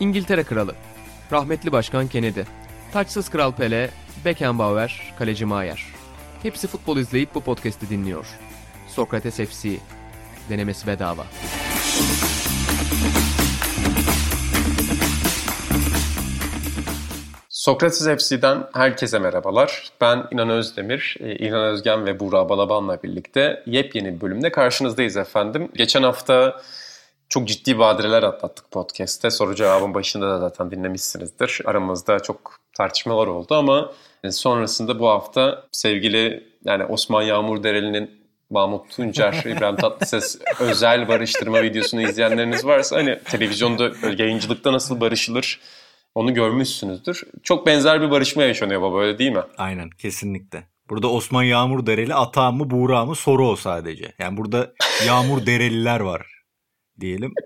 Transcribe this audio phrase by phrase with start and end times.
[0.00, 0.74] İngiltere Kralı,
[1.32, 2.40] rahmetli Başkan Kennedy,
[2.92, 3.90] taçsız Kral Pele,
[4.24, 5.86] Beckenbauer, Kaleci Maier.
[6.42, 8.26] Hepsi futbol izleyip bu podcast'i dinliyor.
[8.88, 9.68] Sokrates FC,
[10.50, 11.26] denemesi bedava.
[17.48, 19.90] Sokrates FC'den herkese merhabalar.
[20.00, 25.68] Ben İnan Özdemir, e, İnan Özgen ve Buğra Balaban'la birlikte yepyeni bir bölümde karşınızdayız efendim.
[25.74, 26.62] Geçen hafta
[27.28, 29.30] çok ciddi badireler atlattık podcast'te.
[29.30, 31.60] Soru cevabın başında da zaten dinlemişsinizdir.
[31.64, 33.92] Aramızda çok tartışmalar oldu ama
[34.24, 38.10] e, sonrasında bu hafta sevgili yani Osman Yağmur Dereli'nin
[38.50, 45.60] Mahmut Tuncer, İbrahim Tatlıses özel barıştırma videosunu izleyenleriniz varsa hani televizyonda yayıncılıkta nasıl barışılır
[46.14, 47.22] onu görmüşsünüzdür.
[47.42, 49.42] Çok benzer bir barışma yaşanıyor baba öyle değil mi?
[49.58, 50.64] Aynen kesinlikle.
[50.90, 54.12] Burada Osman Yağmur Dereli ata mı Buğra mı soru o sadece.
[54.18, 54.72] Yani burada
[55.06, 56.37] Yağmur Dereliler var
[57.00, 57.34] diyelim.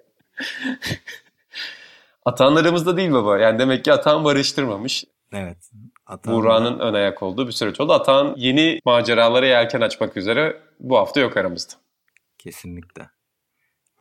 [2.25, 3.39] Atan aramızda değil baba.
[3.39, 5.05] Yani demek ki Atan barıştırmamış.
[5.33, 5.71] Evet.
[6.27, 7.93] Buğra'nın ön ayak olduğu bir süreç oldu.
[7.93, 11.73] Atan yeni maceralara yelken açmak üzere bu hafta yok aramızda.
[12.39, 13.09] Kesinlikle.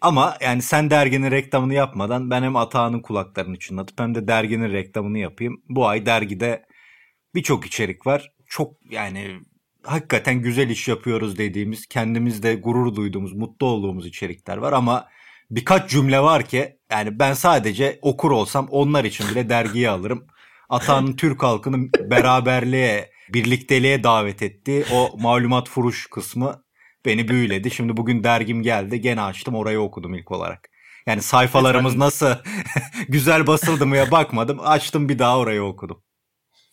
[0.02, 5.18] Ama yani sen derginin reklamını yapmadan ben hem Atağan'ın kulaklarını çınlatıp hem de derginin reklamını
[5.18, 5.62] yapayım.
[5.70, 6.66] Bu ay dergide
[7.36, 8.32] birçok içerik var.
[8.48, 9.40] Çok yani
[9.84, 15.08] hakikaten güzel iş yapıyoruz dediğimiz, kendimizde gurur duyduğumuz, mutlu olduğumuz içerikler var ama
[15.52, 20.28] birkaç cümle var ki yani ben sadece okur olsam onlar için bile dergiyi alırım.
[20.70, 26.64] Atağan'ın Türk halkını beraberliğe, birlikteliğe davet ettiği o malumat furuş kısmı
[27.06, 27.72] beni büyüledi.
[27.72, 30.70] Şimdi bugün dergim geldi gene açtım orayı okudum ilk olarak.
[31.08, 32.36] Yani sayfalarımız nasıl
[33.10, 34.60] güzel basıldı mıya bakmadım.
[34.64, 36.04] Açtım bir daha orayı okudum.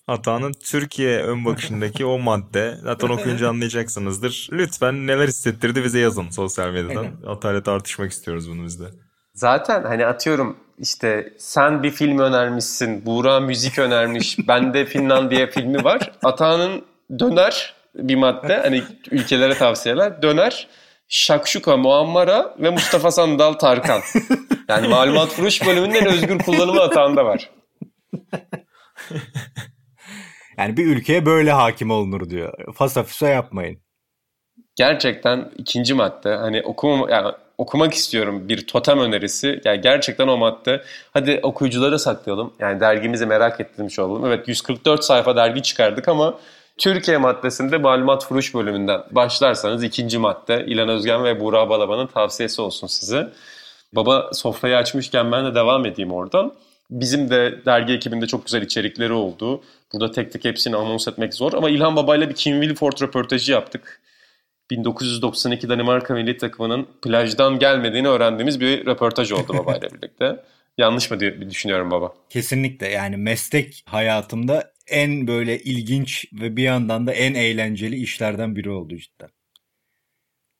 [0.09, 4.49] Hatanın Türkiye ön bakışındaki o madde zaten okuyunca anlayacaksınızdır.
[4.53, 7.07] Lütfen neler hissettirdi bize yazın sosyal medyadan.
[7.27, 8.85] Hatayla tartışmak istiyoruz bunu bizde.
[9.35, 16.13] Zaten hani atıyorum işte sen bir film önermişsin, Buğra müzik önermiş, bende Finlandiya filmi var.
[16.25, 16.85] Atağının
[17.19, 20.69] döner bir madde hani ülkelere tavsiyeler döner.
[21.09, 24.01] Şakşuka, Muammara ve Mustafa Sandal Tarkan.
[24.69, 27.51] Yani malumat furuş bölümünün özgür kullanımı atağında var.
[30.59, 32.75] Yani bir ülkeye böyle hakim olunur diyor.
[32.75, 33.79] Fasafüse yapmayın.
[34.77, 39.61] Gerçekten ikinci madde hani okuma yani okumak istiyorum bir totem önerisi.
[39.65, 40.83] Yani gerçekten o madde.
[41.13, 42.53] Hadi okuyuculara saklayalım.
[42.59, 44.27] Yani dergimizi merak ettirmiş olalım.
[44.27, 46.39] Evet 144 sayfa dergi çıkardık ama
[46.79, 52.87] Türkiye maddesinde malumat furuş bölümünden başlarsanız ikinci madde İlan Özgen ve Buğra Balaban'ın tavsiyesi olsun
[52.87, 53.33] size.
[53.93, 56.53] Baba sofrayı açmışken ben de devam edeyim oradan.
[56.91, 59.63] Bizim de dergi ekibinde çok güzel içerikleri oldu.
[59.93, 64.01] Burada tek tek hepsini anons etmek zor ama İlhan Baba'yla bir Kim Wilford röportajı yaptık.
[64.71, 70.45] 1992 Danimarka milli takımının plajdan gelmediğini öğrendiğimiz bir röportaj oldu babayla birlikte.
[70.79, 72.15] Yanlış mı diye düşünüyorum baba?
[72.31, 78.71] Kesinlikle yani meslek hayatımda en böyle ilginç ve bir yandan da en eğlenceli işlerden biri
[78.71, 79.29] oldu cidden.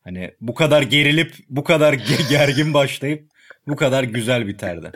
[0.05, 1.93] Hani bu kadar gerilip bu kadar
[2.31, 3.31] gergin başlayıp
[3.69, 4.93] bu kadar güzel biterdi.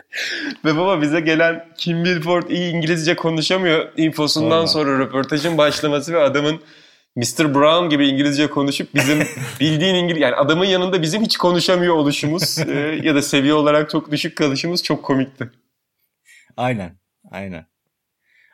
[0.65, 4.67] Ve baba bize gelen Kim Wilford iyi İngilizce konuşamıyor infosundan Vallahi.
[4.67, 6.61] sonra röportajın başlaması ve adamın
[7.15, 7.55] Mr.
[7.55, 9.19] Brown gibi İngilizce konuşup bizim
[9.59, 14.11] bildiğin İngiliz yani adamın yanında bizim hiç konuşamıyor oluşumuz e, ya da seviye olarak çok
[14.11, 15.51] düşük kalışımız çok komikti.
[16.57, 16.97] Aynen.
[17.31, 17.65] Aynen.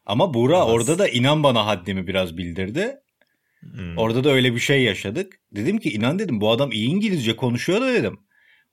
[0.06, 0.68] Ama Buğra Biraz.
[0.68, 2.96] orada da inan bana haddimi biraz bildirdi.
[3.62, 3.98] Hmm.
[3.98, 5.40] Orada da öyle bir şey yaşadık.
[5.52, 8.20] Dedim ki inan dedim bu adam iyi İngilizce konuşuyor da dedim.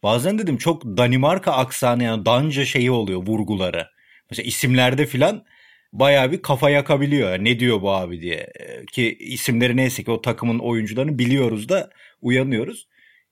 [0.07, 3.87] Bazen dedim çok Danimarka aksanı yani Danca şeyi oluyor vurguları.
[4.31, 5.45] Mesela isimlerde filan
[5.93, 7.39] baya bir kafa yakabiliyor.
[7.39, 8.53] Ne diyor bu abi diye.
[8.93, 11.91] Ki isimleri neyse ki o takımın oyuncularını biliyoruz da
[12.21, 12.89] uyanıyoruz.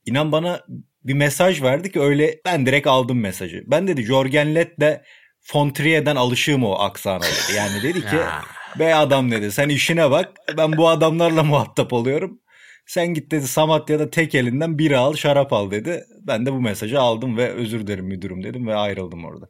[0.07, 0.61] İnan bana
[1.05, 3.65] bir mesaj verdi ki öyle ben direkt aldım mesajı.
[3.67, 5.01] Ben dedi Jorgen Lett'le
[5.41, 7.57] Fontrier'den alışığım o aksana dedi.
[7.57, 8.17] Yani dedi ki
[8.79, 12.41] be adam dedi sen işine bak ben bu adamlarla muhatap oluyorum.
[12.87, 16.05] Sen git dedi Samatya'da tek elinden biri al şarap al dedi.
[16.21, 19.47] Ben de bu mesajı aldım ve özür dilerim müdürüm dedim ve ayrıldım orada.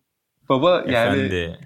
[0.48, 1.58] Baba yani Efendi.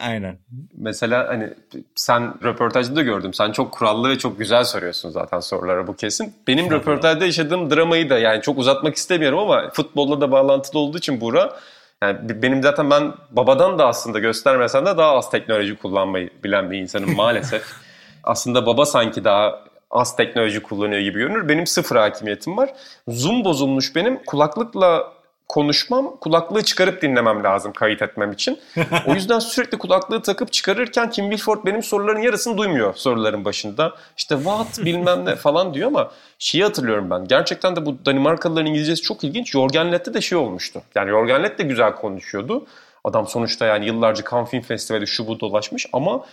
[0.00, 0.38] Aynen.
[0.76, 1.50] Mesela hani
[1.94, 3.34] sen röportajda da gördüm.
[3.34, 6.34] Sen çok kurallı ve çok güzel soruyorsun zaten sorulara bu kesin.
[6.46, 11.20] Benim röportajda yaşadığım dramayı da yani çok uzatmak istemiyorum ama futbolla da bağlantılı olduğu için
[11.20, 11.56] Buğra
[12.02, 16.78] yani benim zaten ben babadan da aslında göstermesen de daha az teknoloji kullanmayı bilen bir
[16.78, 17.62] insanım maalesef.
[18.24, 19.64] aslında baba sanki daha
[19.94, 21.48] az teknoloji kullanıyor gibi görünür.
[21.48, 22.74] Benim sıfır hakimiyetim var.
[23.08, 24.24] Zoom bozulmuş benim.
[24.24, 25.14] Kulaklıkla
[25.48, 28.58] konuşmam, kulaklığı çıkarıp dinlemem lazım kayıt etmem için.
[29.06, 33.94] O yüzden sürekli kulaklığı takıp çıkarırken Kim Wilford benim soruların yarısını duymuyor soruların başında.
[34.16, 37.24] İşte what bilmem ne falan diyor ama şeyi hatırlıyorum ben.
[37.28, 39.50] Gerçekten de bu Danimarkalıların İngilizcesi çok ilginç.
[39.50, 40.82] Jorgen Lette de şey olmuştu.
[40.94, 42.66] Yani Jorgen Lette de güzel konuşuyordu.
[43.04, 46.24] Adam sonuçta yani yıllarca Cannes Film Festivali şu bu dolaşmış ama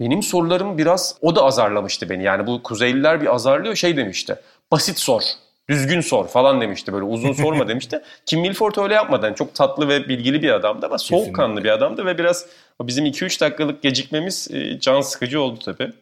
[0.00, 2.22] benim sorularım biraz o da azarlamıştı beni.
[2.24, 4.36] Yani bu Kuzeyliler bir azarlıyor şey demişti.
[4.70, 5.22] Basit sor,
[5.68, 8.02] düzgün sor falan demişti böyle uzun sorma demişti.
[8.26, 9.26] Kim Milford öyle yapmadı.
[9.26, 12.46] Yani çok tatlı ve bilgili bir adamdı ama soğukkanlı bir adamdı ve biraz
[12.82, 15.92] bizim 2-3 dakikalık gecikmemiz e, can sıkıcı oldu tabii.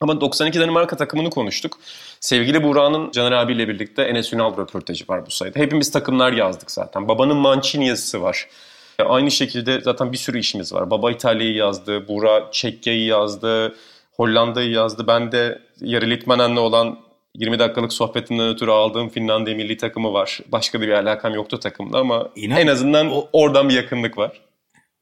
[0.00, 1.78] Ama 92 Danimarka takımını konuştuk.
[2.20, 5.58] Sevgili Buğra'nın Caner abiyle birlikte Enes Ünal röportajı var bu sayede.
[5.58, 7.08] Hepimiz takımlar yazdık zaten.
[7.08, 8.48] Babanın Mancini yazısı var.
[8.98, 10.90] E, aynı şekilde zaten bir sürü işimiz var.
[10.90, 13.76] Baba İtalya'yı yazdı, Buğra Çekya'yı yazdı,
[14.12, 15.06] Hollanda'yı yazdı.
[15.06, 16.98] Ben de yarı Litmanen'le olan
[17.34, 20.40] 20 dakikalık sohbetinden ötürü aldığım Finlandiya milli takımı var.
[20.52, 24.40] Başka bir alakam yoktu takımda ama İnan, en azından o, oradan bir yakınlık var.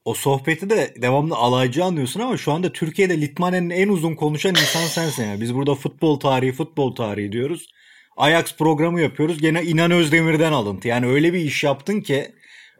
[0.05, 4.81] O sohbeti de devamlı alaycı anlıyorsun ama şu anda Türkiye'de Litmanen'in en uzun konuşan insan
[4.81, 5.23] sensin.
[5.23, 5.41] Yani.
[5.41, 7.67] Biz burada futbol tarihi, futbol tarihi diyoruz.
[8.17, 9.41] Ajax programı yapıyoruz.
[9.41, 10.87] Gene İnan Özdemir'den alıntı.
[10.87, 12.31] Yani öyle bir iş yaptın ki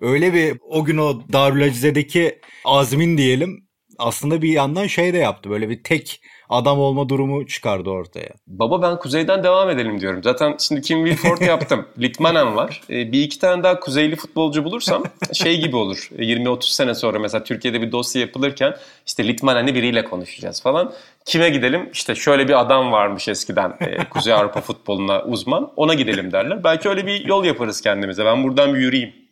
[0.02, 3.66] öyle bir o gün o Darülacize'deki azmin diyelim
[4.00, 5.50] aslında bir yandan şey de yaptı.
[5.50, 8.30] Böyle bir tek adam olma durumu çıkardı ortaya.
[8.48, 10.24] Baba ben kuzeyden devam edelim diyorum.
[10.24, 11.86] Zaten şimdi Kim Wilford yaptım.
[12.00, 12.82] Litmanen var.
[12.90, 15.04] E, bir iki tane daha kuzeyli futbolcu bulursam
[15.34, 16.10] şey gibi olur.
[16.18, 18.76] 20-30 e, sene sonra mesela Türkiye'de bir dosya yapılırken
[19.06, 20.94] işte Litmanen'li biriyle konuşacağız falan.
[21.26, 21.90] Kime gidelim?
[21.94, 25.72] İşte şöyle bir adam varmış eskiden e, Kuzey Avrupa futboluna uzman.
[25.76, 26.64] Ona gidelim derler.
[26.64, 28.26] Belki öyle bir yol yaparız kendimize.
[28.26, 29.25] Ben buradan bir yürüyeyim.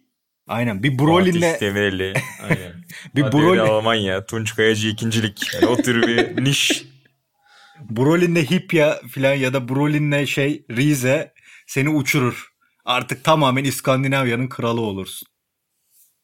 [0.48, 2.13] Aynen bir Brolin'le Demireli.
[2.44, 2.74] Aynen.
[3.16, 5.54] bir Brolin Almanya, Tunç Kayacı ikincilik.
[5.54, 6.86] Yani o tür bir niş
[7.90, 11.34] Brolin'le Hipya falan ya da Brolin'le şey Rize
[11.68, 12.54] seni uçurur.
[12.86, 15.28] Artık tamamen İskandinavya'nın kralı olursun.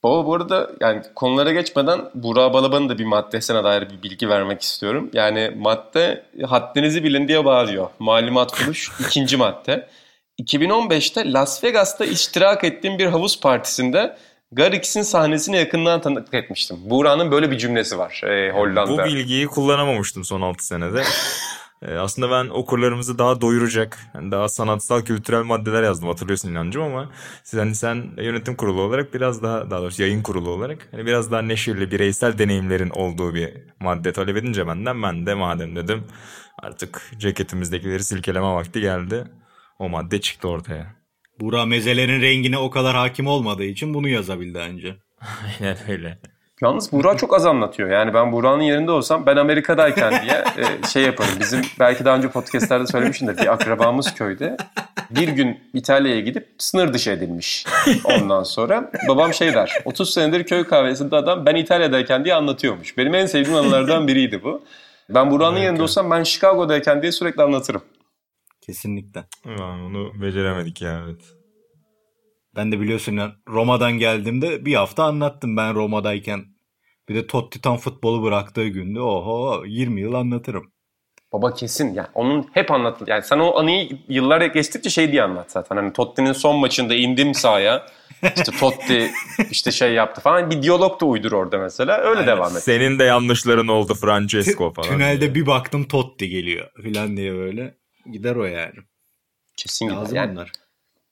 [0.04, 4.62] Baba bu arada yani konulara geçmeden Burak Balaban'ın da bir maddesine dair bir bilgi vermek
[4.62, 5.10] istiyorum.
[5.14, 7.90] Yani madde haddinizi bilin diye bağırıyor.
[8.00, 9.90] Malumat buluş ikinci madde.
[10.40, 14.18] 2015'te Las Vegas'ta iştirak ettiğim bir havuz partisinde
[14.52, 16.78] Garrix'in sahnesini yakından tanıklık etmiştim.
[16.86, 19.04] Buğra'nın böyle bir cümlesi var e, Hollanda.
[19.04, 21.04] Bu bilgiyi kullanamamıştım son 6 senede.
[21.82, 27.10] e, aslında ben okurlarımızı daha doyuracak, yani daha sanatsal, kültürel maddeler yazdım hatırlıyorsun inancım ama
[27.44, 31.32] siz hani sen yönetim kurulu olarak biraz daha, daha doğrusu yayın kurulu olarak hani biraz
[31.32, 36.04] daha neşirli, bireysel deneyimlerin olduğu bir madde talep edince benden ben de madem dedim
[36.58, 39.26] artık ceketimizdekileri silkeleme vakti geldi.
[39.80, 40.86] O madde çıktı ortaya.
[41.40, 44.96] Buğra mezelerin rengine o kadar hakim olmadığı için bunu yazabildi önce.
[45.62, 46.18] Aynen öyle.
[46.62, 47.90] Yalnız Buğra çok az anlatıyor.
[47.90, 51.32] Yani ben Buğra'nın yerinde olsam ben Amerika'dayken diye e, şey yaparım.
[51.40, 53.38] Bizim belki daha önce podcastlerde söylemişimdir.
[53.38, 54.58] Bir akrabamız köyde
[55.10, 57.66] bir gün İtalya'ya gidip sınır dışı edilmiş.
[58.04, 59.74] Ondan sonra babam şey der.
[59.86, 62.98] 30 senedir köy kahvesinde adam ben İtalya'dayken diye anlatıyormuş.
[62.98, 64.64] Benim en sevdiğim anılardan biriydi bu.
[65.10, 67.82] Ben Buğra'nın yerinde olsam ben Chicago'dayken diye sürekli anlatırım.
[68.70, 69.26] Kesinlikle.
[69.46, 71.22] Ulan onu beceremedik ya evet.
[72.56, 76.46] Ben de biliyorsun ya Roma'dan geldiğimde bir hafta anlattım ben Roma'dayken.
[77.10, 80.72] Bir de Totti tam futbolu bıraktığı günde oho 20 yıl anlatırım.
[81.34, 83.06] Baba kesin yani onun hep anlatın.
[83.10, 85.76] Yani sen o anıyı yıllar geçtikçe şey diye anlat zaten.
[85.76, 87.86] Hani Totti'nin son maçında indim sahaya.
[88.24, 89.12] İşte Totti
[89.52, 90.52] işte şey yaptı falan.
[90.52, 91.98] Bir diyalog da uydur orada mesela.
[91.98, 92.28] Öyle Aynen.
[92.28, 92.64] devam et.
[92.64, 94.90] Senin de yanlışların oldu Francesco falan.
[94.90, 95.36] Tünelde diye.
[95.36, 97.79] bir baktım Totti geliyor falan diye böyle.
[98.12, 98.74] Gider o yani.
[99.58, 100.08] Kesin gider.
[100.14, 100.52] Yani, onlar.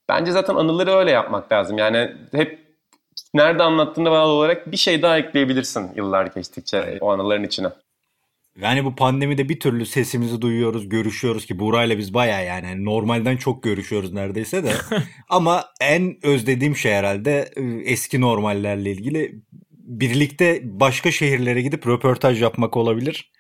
[0.09, 1.77] Bence zaten anıları öyle yapmak lazım.
[1.77, 2.59] Yani hep
[3.33, 7.01] nerede anlattığında bağlı olarak bir şey daha ekleyebilirsin yıllar geçtikçe evet.
[7.01, 7.67] o anıların içine.
[8.61, 13.63] Yani bu pandemide bir türlü sesimizi duyuyoruz, görüşüyoruz ki Buray'la biz baya yani normalden çok
[13.63, 14.71] görüşüyoruz neredeyse de.
[15.29, 19.41] Ama en özlediğim şey herhalde e, eski normallerle ilgili
[19.71, 23.31] birlikte başka şehirlere gidip röportaj yapmak olabilir.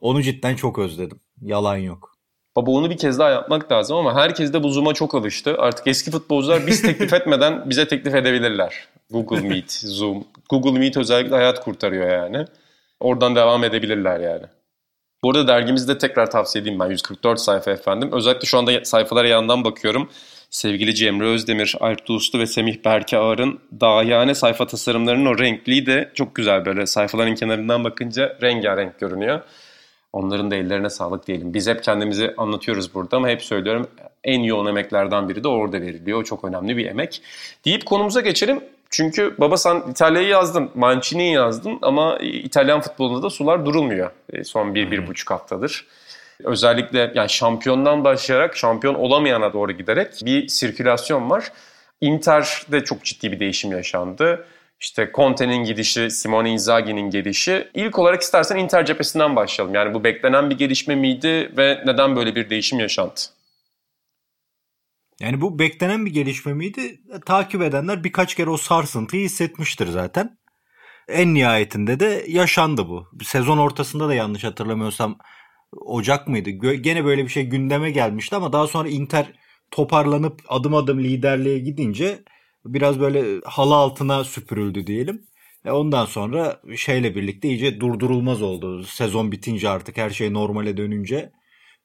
[0.00, 1.20] Onu cidden çok özledim.
[1.42, 2.15] Yalan yok.
[2.56, 5.56] Baba onu bir kez daha yapmak lazım ama herkes de bu Zoom'a çok alıştı.
[5.58, 8.88] Artık eski futbolcular biz teklif etmeden bize teklif edebilirler.
[9.10, 10.24] Google Meet, Zoom.
[10.50, 12.44] Google Meet özellikle hayat kurtarıyor yani.
[13.00, 14.44] Oradan devam edebilirler yani.
[15.22, 18.10] Bu arada dergimizde tekrar tavsiye edeyim ben 144 sayfa efendim.
[18.12, 20.10] Özellikle şu anda sayfalara yandan bakıyorum.
[20.50, 26.10] Sevgili Cemre Özdemir, Alp Uslu ve Semih Berke Ağar'ın dahiyane sayfa tasarımlarının o renkliği de
[26.14, 29.40] çok güzel böyle sayfaların kenarından bakınca rengarenk görünüyor.
[30.16, 31.54] Onların da ellerine sağlık diyelim.
[31.54, 33.86] Biz hep kendimizi anlatıyoruz burada ama hep söylüyorum
[34.24, 36.20] en yoğun emeklerden biri de orada veriliyor.
[36.20, 37.22] O çok önemli bir emek.
[37.64, 38.60] Deyip konumuza geçelim.
[38.90, 44.74] Çünkü baba sen İtalya'yı yazdın, Mancini'yi yazdın ama İtalyan futbolunda da sular durulmuyor e, son
[44.74, 45.86] bir, bir buçuk haftadır.
[46.44, 51.52] Özellikle yani şampiyondan başlayarak şampiyon olamayana doğru giderek bir sirkülasyon var.
[52.00, 54.46] Inter'de çok ciddi bir değişim yaşandı.
[54.80, 57.68] İşte Conte'nin gidişi, Simone Inzaghi'nin gelişi.
[57.74, 59.74] İlk olarak istersen Inter cephesinden başlayalım.
[59.74, 63.20] Yani bu beklenen bir gelişme miydi ve neden böyle bir değişim yaşandı?
[65.20, 67.00] Yani bu beklenen bir gelişme miydi?
[67.26, 70.38] Takip edenler birkaç kere o sarsıntıyı hissetmiştir zaten.
[71.08, 73.06] En nihayetinde de yaşandı bu.
[73.24, 75.18] Sezon ortasında da yanlış hatırlamıyorsam
[75.72, 76.50] Ocak mıydı?
[76.74, 79.26] Gene böyle bir şey gündeme gelmişti ama daha sonra Inter
[79.70, 82.22] toparlanıp adım adım liderliğe gidince
[82.74, 85.26] biraz böyle halı altına süpürüldü diyelim.
[85.64, 88.84] E ondan sonra şeyle birlikte iyice durdurulmaz oldu.
[88.84, 91.32] Sezon bitince artık her şey normale dönünce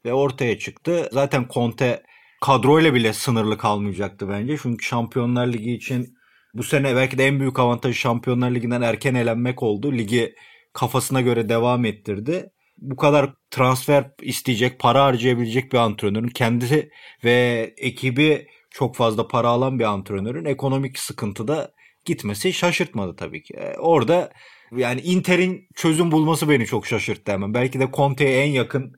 [0.05, 1.09] ve ortaya çıktı.
[1.11, 2.03] Zaten Conte
[2.41, 4.57] kadroyla bile sınırlı kalmayacaktı bence.
[4.61, 6.17] Çünkü Şampiyonlar Ligi için
[6.53, 9.93] bu sene belki de en büyük avantajı Şampiyonlar Ligi'nden erken elenmek oldu.
[9.93, 10.35] Ligi
[10.73, 12.51] kafasına göre devam ettirdi.
[12.77, 16.89] Bu kadar transfer isteyecek, para harcayabilecek bir antrenörün kendisi
[17.23, 21.71] ve ekibi çok fazla para alan bir antrenörün ekonomik sıkıntıda
[22.05, 23.53] gitmesi şaşırtmadı tabii ki.
[23.53, 24.31] E, orada
[24.77, 27.53] yani Inter'in çözüm bulması beni çok şaşırttı hemen.
[27.53, 28.93] Belki de Conte'ye en yakın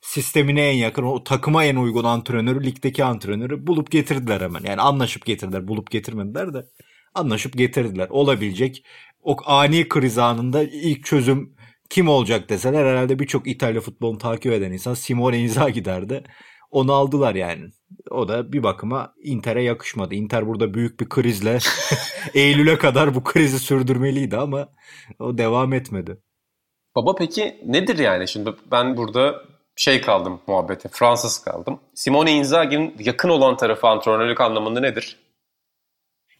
[0.00, 4.60] sistemine en yakın o takıma en uygun antrenörü ligdeki antrenörü bulup getirdiler hemen.
[4.64, 5.68] Yani anlaşıp getirdiler.
[5.68, 6.66] Bulup getirmediler de
[7.14, 8.08] anlaşıp getirdiler.
[8.10, 8.86] Olabilecek
[9.22, 11.56] o ani kriz anında ilk çözüm
[11.90, 16.24] kim olacak deseler herhalde birçok İtalya futbolunu takip eden insan Simone Inzaghi derdi.
[16.70, 17.64] Onu aldılar yani.
[18.10, 20.14] O da bir bakıma Inter'e yakışmadı.
[20.14, 21.58] Inter burada büyük bir krizle
[22.34, 24.68] Eylül'e kadar bu krizi sürdürmeliydi ama
[25.18, 26.18] o devam etmedi.
[26.96, 28.28] Baba peki nedir yani?
[28.28, 29.42] Şimdi ben burada
[29.76, 31.80] şey kaldım muhabbete, Fransız kaldım.
[31.94, 35.16] Simone Inzaghi'nin yakın olan tarafı antrenörlük anlamında nedir?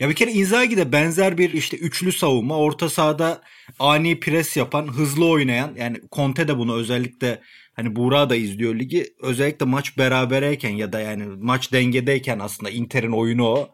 [0.00, 3.41] Ya bir kere Inzaghi de benzer bir işte üçlü savunma, orta sahada
[3.79, 7.41] ani pres yapan, hızlı oynayan yani Conte de bunu özellikle
[7.76, 9.06] hani Buğra da izliyor ligi.
[9.23, 13.68] Özellikle maç berabereyken ya da yani maç dengedeyken aslında Inter'in oyunu o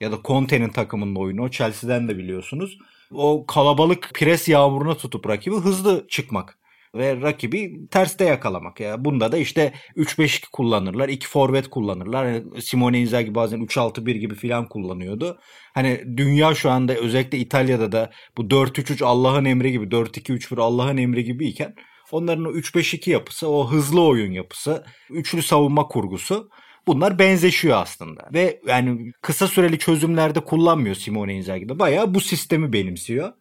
[0.00, 1.48] ya da Conte'nin takımının oyunu o.
[1.50, 2.78] Chelsea'den de biliyorsunuz.
[3.10, 6.58] O kalabalık pres yağmuruna tutup rakibi hızlı çıkmak
[6.94, 8.80] ve rakibi terste yakalamak.
[8.80, 11.08] Ya bunda da işte 3-5-2 kullanırlar.
[11.08, 12.26] 2 forvet kullanırlar.
[12.26, 15.38] Yani Simone Inzaghi bazen 3-6-1 gibi filan kullanıyordu.
[15.74, 21.24] Hani dünya şu anda özellikle İtalya'da da bu 4-3-3 Allah'ın emri gibi 4-2-3-1 Allah'ın emri
[21.24, 21.74] gibiyken
[22.10, 26.50] onların o 3-5-2 yapısı, o hızlı oyun yapısı, üçlü savunma kurgusu
[26.86, 28.28] bunlar benzeşiyor aslında.
[28.32, 31.78] Ve yani kısa süreli çözümlerde kullanmıyor Simone Inzaghi'de.
[31.78, 33.32] Bayağı bu sistemi benimsiyor.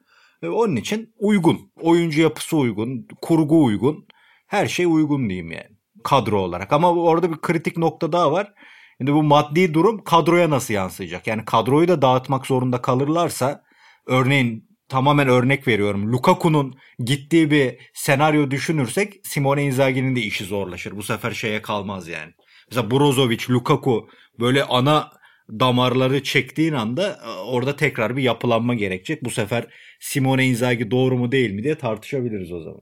[0.44, 1.72] Ve onun için uygun.
[1.82, 4.08] Oyuncu yapısı uygun, kurgu uygun.
[4.48, 6.74] Her şey uygun diyeyim yani kadro olarak.
[6.74, 8.54] Ama orada bir kritik nokta daha var.
[8.98, 11.28] Şimdi bu maddi durum kadroya nasıl yansıyacak?
[11.28, 13.64] Yani kadroyu da dağıtmak zorunda kalırlarsa
[14.06, 16.14] örneğin tamamen örnek veriyorum.
[16.14, 20.98] Lukaku'nun gittiği bir senaryo düşünürsek Simone Inzaghi'nin de işi zorlaşır.
[20.98, 22.34] Bu sefer şeye kalmaz yani.
[22.72, 25.12] Mesela Brozovic, Lukaku böyle ana
[25.50, 29.24] damarları çektiğin anda e, orada tekrar bir yapılanma gerekecek.
[29.24, 29.68] Bu sefer
[30.00, 32.82] Simone Inzaghi doğru mu değil mi diye tartışabiliriz o zaman.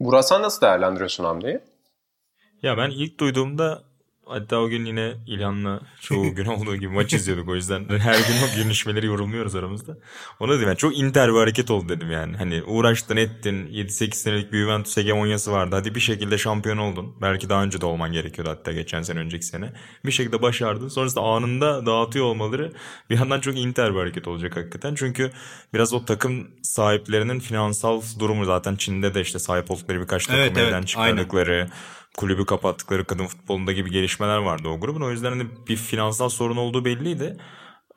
[0.00, 1.60] Burak sen nasıl değerlendiriyorsun Hamdi'yi?
[2.62, 3.89] Ya ben ilk duyduğumda
[4.30, 8.34] Hatta o gün yine İlhan'la çoğu gün olduğu gibi maç izliyorduk o yüzden her gün
[8.44, 9.96] o görüşmeleri yorumluyoruz aramızda.
[10.40, 12.36] Ona dedim yani çok inter bir hareket oldu dedim yani.
[12.36, 15.76] Hani uğraştın ettin 7-8 senelik bir Juventus hegemonyası vardı.
[15.76, 17.16] Hadi bir şekilde şampiyon oldun.
[17.22, 19.72] Belki daha önce de olman gerekiyordu hatta geçen sene önceki sene.
[20.04, 20.88] Bir şekilde başardın.
[20.88, 22.72] Sonrasında anında dağıtıyor olmaları
[23.10, 24.94] bir yandan çok inter bir hareket olacak hakikaten.
[24.94, 25.30] Çünkü
[25.74, 30.56] biraz o takım sahiplerinin finansal durumu zaten Çin'de de işte sahip oldukları birkaç takım evet,
[30.56, 31.52] evet, çıkardıkları.
[31.52, 31.70] Aynen
[32.20, 35.00] kulübü kapattıkları kadın futbolunda gibi gelişmeler vardı o grubun.
[35.00, 37.36] O yüzden hani bir finansal sorun olduğu belliydi.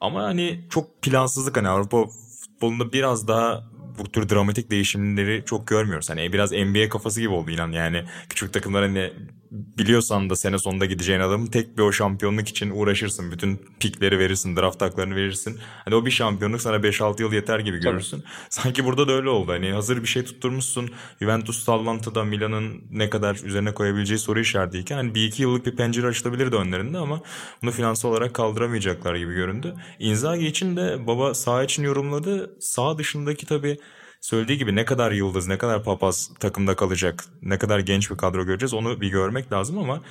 [0.01, 2.05] Ama hani çok plansızlık hani Avrupa
[2.41, 3.63] futbolunda biraz daha
[3.99, 6.09] bu tür dramatik değişimleri çok görmüyoruz.
[6.09, 9.13] Hani biraz NBA kafası gibi oldu inan yani küçük takımlar hani
[9.53, 13.31] biliyorsan da sene sonunda gideceğin adamın tek bir o şampiyonluk için uğraşırsın.
[13.31, 15.59] Bütün pikleri verirsin, draft haklarını verirsin.
[15.85, 18.17] Hani o bir şampiyonluk sana 5-6 yıl yeter gibi görürsün.
[18.17, 18.29] Tabii.
[18.49, 19.51] Sanki burada da öyle oldu.
[19.51, 20.89] Hani hazır bir şey tutturmuşsun.
[21.19, 26.07] Juventus sallantıda Milan'ın ne kadar üzerine koyabileceği soru işaretiyken hani bir iki yıllık bir pencere
[26.07, 27.21] açılabilirdi önlerinde ama
[27.61, 29.75] bunu finansal olarak kaldıramayacaklar gibi göründü.
[29.99, 32.55] Inzaghi için de baba sağ için yorumladı.
[32.59, 33.77] Sağ dışındaki tabii
[34.23, 38.45] söylediği gibi ne kadar yıldız, ne kadar papaz takımda kalacak, ne kadar genç bir kadro
[38.45, 40.01] göreceğiz onu bir görmek lazım ama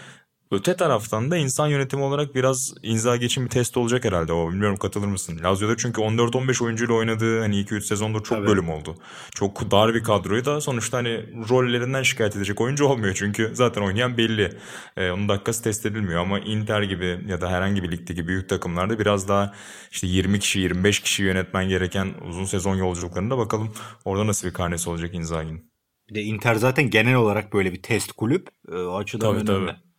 [0.52, 4.50] Öte taraftan da insan yönetimi olarak biraz Inzaghi için bir test olacak herhalde o.
[4.50, 5.40] Bilmiyorum katılır mısın?
[5.44, 8.47] Lazio'da çünkü 14-15 oyuncuyla oynadığı hani 2-3 sezonda çok Tabii.
[8.47, 8.97] bölüm oldu.
[9.35, 13.14] Çok dar bir kadroyu da sonuçta hani rollerinden şikayet edecek oyuncu olmuyor.
[13.14, 14.59] Çünkü zaten oynayan belli.
[14.97, 18.99] Ee, onun dakikası test edilmiyor ama Inter gibi ya da herhangi bir ligdeki büyük takımlarda
[18.99, 19.54] biraz daha
[19.90, 23.73] işte 20 kişi 25 kişi yönetmen gereken uzun sezon yolculuklarında bakalım
[24.04, 25.73] orada nasıl bir karnesi olacak Inzaghi'nin.
[26.11, 28.49] Bir de Inter zaten genel olarak böyle bir test kulüp.
[28.73, 29.66] Ee, o açıdan tabii, önemli.
[29.66, 29.91] Tabii.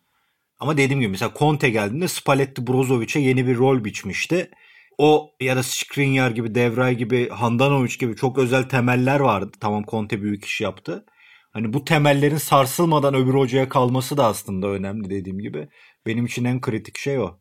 [0.63, 4.51] Ama dediğim gibi mesela Conte geldiğinde Spalletti Brozovic'e yeni bir rol biçmişti.
[4.97, 9.51] O ya da Skriniar gibi, Devray gibi, Handanovic gibi çok özel temeller vardı.
[9.59, 11.05] Tamam Conte büyük iş yaptı.
[11.53, 15.69] Hani bu temellerin sarsılmadan öbür hocaya kalması da aslında önemli dediğim gibi.
[16.05, 17.39] Benim için en kritik şey o.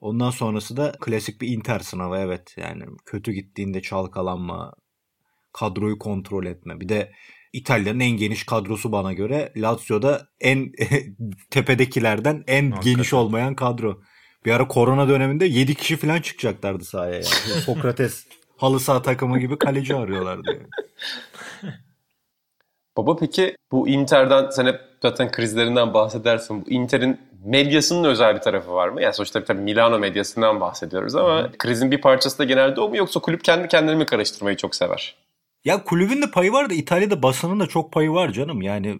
[0.00, 2.54] Ondan sonrası da klasik bir Inter sınavı evet.
[2.56, 4.72] Yani kötü gittiğinde çalkalanma,
[5.52, 6.80] kadroyu kontrol etme.
[6.80, 7.12] Bir de
[7.54, 9.52] İtalya'nın en geniş kadrosu bana göre.
[9.56, 10.72] Lazio'da en
[11.50, 12.92] tepedekilerden en Hakikaten.
[12.94, 14.00] geniş olmayan kadro.
[14.44, 17.24] Bir ara korona döneminde 7 kişi falan çıkacaklardı sahaya yani.
[17.64, 20.66] Sokrates halı saha takımı gibi kaleci arıyorlardı yani.
[22.96, 26.64] Baba peki bu Inter'den sen hep zaten krizlerinden bahsedersin.
[26.66, 29.02] Bu Inter'in medyasının özel bir tarafı var mı?
[29.02, 31.50] Yani sonuçta tabii Milano medyasından bahsediyoruz ama Hı.
[31.58, 35.14] krizin bir parçası da genelde o mu yoksa kulüp kendi kendini mi karıştırmayı çok sever?
[35.64, 38.62] Ya kulübün de payı var da İtalya'da basının da çok payı var canım.
[38.62, 38.98] Yani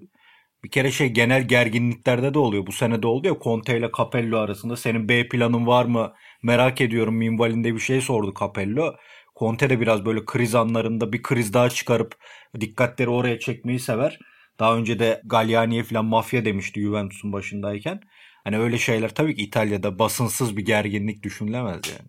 [0.64, 2.66] bir kere şey genel gerginliklerde de oluyor.
[2.66, 4.76] Bu sene de oldu ya Conte ile Capello arasında.
[4.76, 6.12] Senin B planın var mı?
[6.42, 8.94] Merak ediyorum minvalinde bir şey sordu Capello.
[9.38, 12.14] Conte de biraz böyle kriz anlarında bir kriz daha çıkarıp
[12.60, 14.18] dikkatleri oraya çekmeyi sever.
[14.58, 18.00] Daha önce de Galliani'ye falan mafya demişti Juventus'un başındayken.
[18.44, 22.08] Hani öyle şeyler tabii ki İtalya'da basınsız bir gerginlik düşünülemez yani.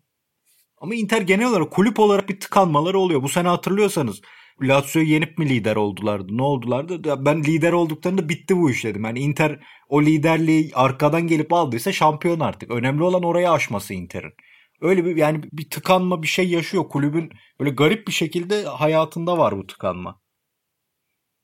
[0.77, 3.23] Ama Inter genel olarak kulüp olarak bir tıkanmaları oluyor.
[3.23, 4.21] Bu sene hatırlıyorsanız
[4.61, 6.37] Lazio'yu yenip mi lider oldulardı?
[6.37, 7.25] Ne oldulardı?
[7.25, 9.03] Ben lider olduklarında bitti bu iş dedim.
[9.05, 9.59] Yani Inter
[9.89, 12.71] o liderliği arkadan gelip aldıysa şampiyon artık.
[12.71, 14.33] Önemli olan oraya aşması Inter'in.
[14.81, 17.31] Öyle bir yani bir tıkanma bir şey yaşıyor kulübün.
[17.59, 20.21] Böyle garip bir şekilde hayatında var bu tıkanma.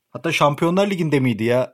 [0.09, 1.73] Hatta Şampiyonlar Ligi'nde miydi ya?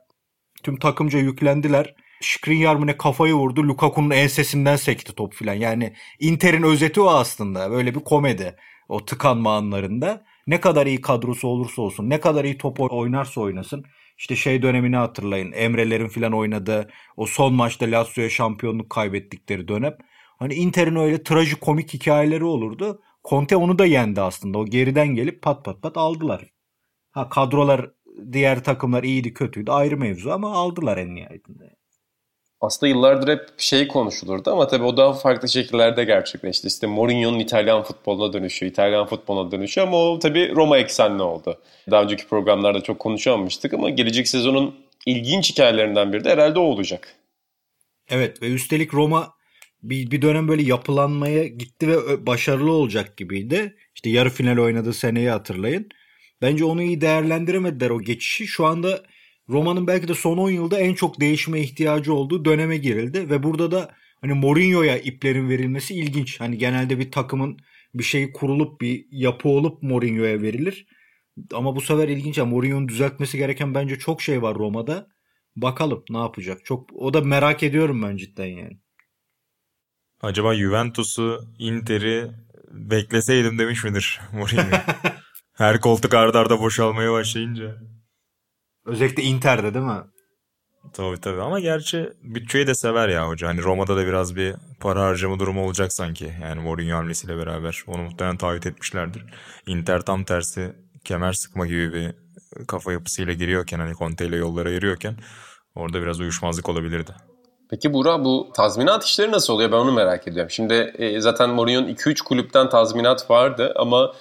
[0.62, 1.94] Tüm takımca yüklendiler.
[2.20, 3.62] Skriniar mı ne kafayı vurdu.
[3.62, 5.54] Lukaku'nun ensesinden sekti top filan.
[5.54, 7.70] Yani Inter'in özeti o aslında.
[7.70, 8.56] Böyle bir komedi.
[8.88, 10.24] O tıkanma anlarında.
[10.48, 12.10] Ne kadar iyi kadrosu olursa olsun.
[12.10, 13.84] Ne kadar iyi top oynarsa oynasın.
[14.18, 15.52] İşte şey dönemini hatırlayın.
[15.52, 19.96] Emre'lerin filan oynadığı o son maçta Lazio'ya şampiyonluk kaybettikleri dönem.
[20.38, 23.02] Hani Inter'in öyle trajikomik hikayeleri olurdu.
[23.28, 24.58] Conte onu da yendi aslında.
[24.58, 26.44] O geriden gelip pat pat pat aldılar.
[27.10, 27.90] Ha kadrolar
[28.32, 31.77] diğer takımlar iyiydi kötüydü ayrı mevzu ama aldılar en nihayetinde
[32.60, 36.68] aslında yıllardır hep şey konuşulurdu ama tabii o daha farklı şekillerde gerçekleşti.
[36.68, 41.58] İşte Mourinho'nun İtalyan futboluna dönüşü, İtalyan futboluna dönüşü ama o tabii Roma eksenli oldu.
[41.90, 44.74] Daha önceki programlarda çok konuşamamıştık ama gelecek sezonun
[45.06, 47.14] ilginç hikayelerinden biri de herhalde o olacak.
[48.10, 49.34] Evet ve üstelik Roma
[49.82, 53.76] bir, bir dönem böyle yapılanmaya gitti ve başarılı olacak gibiydi.
[53.94, 55.88] İşte yarı final oynadığı seneyi hatırlayın.
[56.42, 58.46] Bence onu iyi değerlendiremediler o geçişi.
[58.46, 59.02] Şu anda
[59.48, 63.70] Roma'nın belki de son 10 yılda en çok değişime ihtiyacı olduğu döneme girildi ve burada
[63.70, 66.40] da hani Mourinho'ya iplerin verilmesi ilginç.
[66.40, 67.58] Hani genelde bir takımın
[67.94, 70.86] bir şey kurulup bir yapı olup Mourinho'ya verilir.
[71.52, 72.38] Ama bu sefer ilginç.
[72.38, 75.08] Yani Mourinho'nun düzeltmesi gereken bence çok şey var Roma'da.
[75.56, 76.64] Bakalım ne yapacak.
[76.64, 78.78] Çok o da merak ediyorum ben cidden yani.
[80.20, 82.30] Acaba Juventus'u, Inter'i
[82.70, 84.62] bekleseydim demiş midir Mourinho?
[85.52, 87.76] Her koltuk ardarda arda boşalmaya başlayınca.
[88.88, 90.00] Özellikle Inter'de değil mi?
[90.92, 93.48] Tabii tabii ama gerçi bütçeyi de sever ya hoca.
[93.48, 96.32] Hani Roma'da da biraz bir para harcama durumu olacak sanki.
[96.42, 99.24] Yani Mourinho hamlesiyle beraber onu muhtemelen taahhüt etmişlerdir.
[99.66, 100.72] Inter tam tersi
[101.04, 102.14] kemer sıkma gibi bir
[102.66, 105.16] kafa yapısıyla giriyorken hani Conte ile yollara yürüyorken
[105.74, 107.12] orada biraz uyuşmazlık olabilirdi.
[107.70, 110.50] Peki Burak bu tazminat işleri nasıl oluyor ben onu merak ediyorum.
[110.50, 114.12] Şimdi e, zaten Mourinho'nun 2-3 kulüpten tazminat vardı ama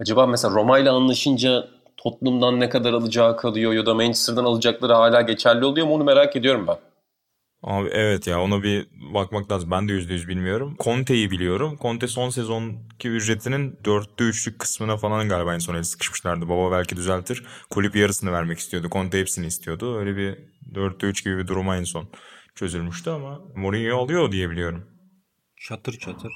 [0.00, 5.20] acaba mesela Roma ile anlaşınca Tottenham'dan ne kadar alacağı kalıyor ya da Manchester'dan alacakları hala
[5.20, 6.76] geçerli oluyor mu onu merak ediyorum ben.
[7.62, 9.70] Abi evet ya ona bir bakmak lazım.
[9.70, 10.76] Ben de %100 bilmiyorum.
[10.80, 11.78] Conte'yi biliyorum.
[11.82, 16.48] Conte son sezonki ücretinin 4'te 3'lük kısmına falan galiba en son el sıkışmışlardı.
[16.48, 17.44] Baba belki düzeltir.
[17.70, 18.88] Kulüp yarısını vermek istiyordu.
[18.92, 19.98] Conte hepsini istiyordu.
[19.98, 20.38] Öyle bir
[20.74, 22.08] 4'te 3 gibi bir duruma en son
[22.54, 24.86] çözülmüştü ama Mourinho alıyor diye biliyorum.
[25.56, 26.32] Çatır çatır.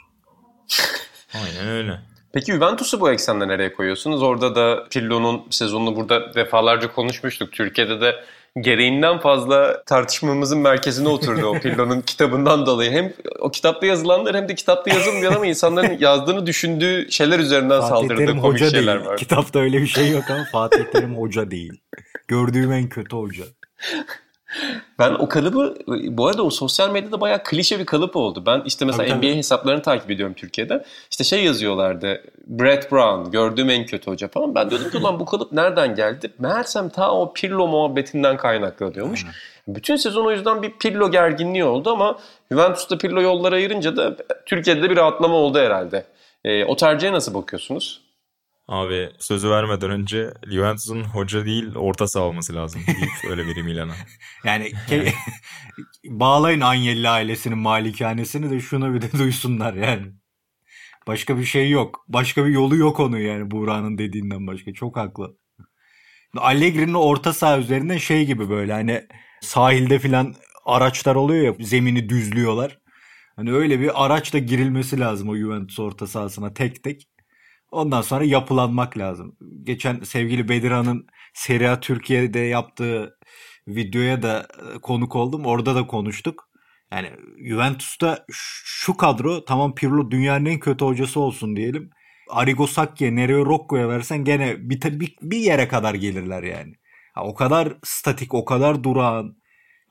[1.35, 2.01] Aynen öyle.
[2.33, 4.23] Peki Juventus'u bu eksende nereye koyuyorsunuz?
[4.23, 7.53] Orada da Pirlo'nun sezonunu burada defalarca konuşmuştuk.
[7.53, 8.14] Türkiye'de de
[8.61, 12.90] gereğinden fazla tartışmamızın merkezine oturdu o Pirlo'nun kitabından dolayı.
[12.90, 17.88] Hem o kitapta yazılanlar hem de kitapta yazılmayan ama insanların yazdığını düşündüğü şeyler üzerinden Fatih
[17.88, 19.11] saldırdığı Terim komik hoca şeyler değil.
[19.11, 19.16] var.
[19.16, 21.81] Kitapta öyle bir şey yok ama Fatih Terim hoca değil.
[22.29, 23.45] Gördüğüm en kötü hoca.
[24.99, 28.43] Ben o kalıbı bu arada o sosyal medyada bayağı klişe bir kalıp oldu.
[28.47, 29.37] Ben işte mesela tabii, NBA tabii.
[29.37, 30.85] hesaplarını takip ediyorum Türkiye'de.
[31.11, 32.23] İşte şey yazıyorlardı.
[32.47, 34.55] Brett Brown gördüğüm en kötü hoca falan.
[34.55, 36.33] Ben diyordum ki ulan bu kalıp nereden geldi?
[36.39, 39.27] Meğersem ta o Pirlo muhabbetinden kaynaklanıyormuş.
[39.69, 42.19] Bütün sezon o yüzden bir Pirlo gerginliği oldu ama
[42.53, 46.05] Juventus'ta Pirlo yollara ayırınca da Türkiye'de de bir rahatlama oldu herhalde.
[46.45, 48.10] E, o tercihe nasıl bakıyorsunuz?
[48.71, 53.95] Abi sözü vermeden önce Juventus'un hoca değil orta saha olması lazım deyip öyle vereyim ilana.
[54.45, 55.13] yani ke-
[56.05, 60.07] bağlayın Anyelli ailesinin malikanesini de şunu bir de duysunlar yani.
[61.07, 62.05] Başka bir şey yok.
[62.09, 64.73] Başka bir yolu yok onu yani Buğra'nın dediğinden başka.
[64.73, 65.37] Çok haklı.
[66.37, 69.07] Allegri'nin orta saha üzerinden şey gibi böyle hani
[69.41, 70.35] sahilde filan
[70.67, 72.79] araçlar oluyor ya zemini düzlüyorlar.
[73.37, 77.10] Hani öyle bir araçla girilmesi lazım o Juventus orta sahasına tek tek.
[77.71, 79.37] Ondan sonra yapılanmak lazım.
[79.63, 83.19] Geçen sevgili Bedirhan'ın Serie A Türkiye'de yaptığı
[83.69, 85.47] videoya da e, konuk oldum.
[85.47, 86.49] Orada da konuştuk.
[86.93, 87.11] Yani
[87.49, 91.91] Juventus'ta şu kadro tamam Pirlo dünyanın en kötü hocası olsun diyelim.
[92.31, 96.73] Arrigo Sacchi'ye, Nereo Rocco'ya versen gene bir, bir, bir yere kadar gelirler yani.
[97.15, 99.37] Ha, o kadar statik, o kadar durağan.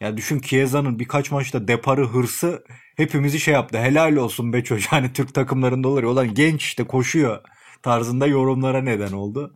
[0.02, 2.64] Ya düşün Chiesa'nın birkaç maçta deparı, hırsı
[2.98, 3.78] hepimizi şey yaptı.
[3.80, 4.88] Helal olsun be çocuğu.
[4.92, 6.10] Hani Türk takımlarında olur ya.
[6.10, 7.42] Ulan genç işte koşuyor
[7.84, 9.56] tarzında yorumlara neden oldu.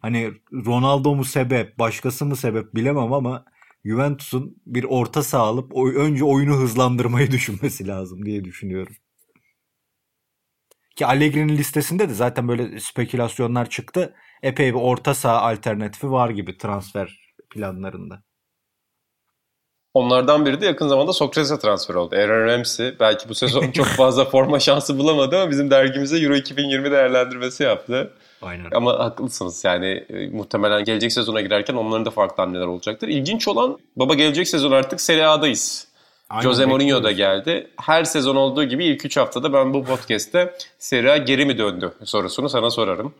[0.00, 3.44] Hani Ronaldo mu sebep, başkası mı sebep bilemem ama
[3.84, 5.54] Juventus'un bir orta saha
[5.94, 8.96] önce oyunu hızlandırmayı düşünmesi lazım diye düşünüyorum.
[10.96, 14.14] Ki Allegri'nin listesinde de zaten böyle spekülasyonlar çıktı.
[14.42, 18.22] Epey bir orta saha alternatifi var gibi transfer planlarında.
[19.94, 22.16] Onlardan biri de yakın zamanda Sokrates'e transfer oldu.
[22.16, 26.90] Aaron Ramsey belki bu sezon çok fazla forma şansı bulamadı ama bizim dergimize Euro 2020
[26.90, 28.12] değerlendirmesi yaptı.
[28.42, 28.70] Aynen.
[28.74, 33.08] Ama haklısınız yani e, muhtemelen gelecek sezona girerken onların da farklı hamleler olacaktır.
[33.08, 35.88] İlginç olan baba gelecek sezon artık Serie A'dayız.
[36.30, 37.70] Aynen, Jose Mourinho da geldi.
[37.80, 41.92] Her sezon olduğu gibi ilk 3 haftada ben bu podcast'te Serie A geri mi döndü
[42.04, 43.14] sorusunu sana sorarım.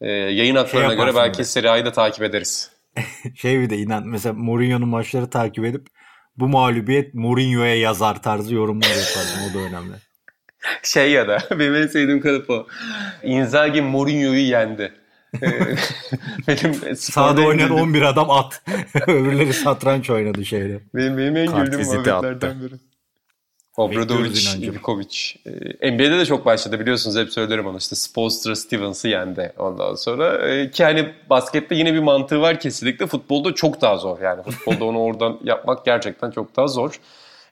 [0.00, 2.70] Ee, yayın haklarına şey göre belki Serie A'yı da takip ederiz.
[3.36, 5.86] şey bir de inan mesela Mourinho'nun maçları takip edip
[6.40, 9.50] bu mağlubiyet Mourinho'ya yazar tarzı yorumlar yapardım.
[9.50, 9.94] o da önemli.
[10.82, 12.66] Şey ya da benim en sevdiğim kalıp o.
[13.22, 14.92] Inzaghi Mourinho'yu yendi.
[15.42, 15.48] Ee,
[16.48, 18.62] benim Sağda oynayan 11 adam at.
[19.06, 20.80] Öbürleri satranç oynadı şeyde.
[20.94, 22.74] Benim, benim en güldüğüm muhabbetlerden biri.
[23.80, 25.34] Obradovic, Ivkovic.
[25.80, 30.48] Ee, NBA'de de çok başladı biliyorsunuz hep söylerim onu işte Spolstra Stevens'ı yendi ondan sonra.
[30.48, 34.84] Ee, ki hani baskette yine bir mantığı var kesinlikle futbolda çok daha zor yani futbolda
[34.84, 37.00] onu oradan yapmak gerçekten çok daha zor.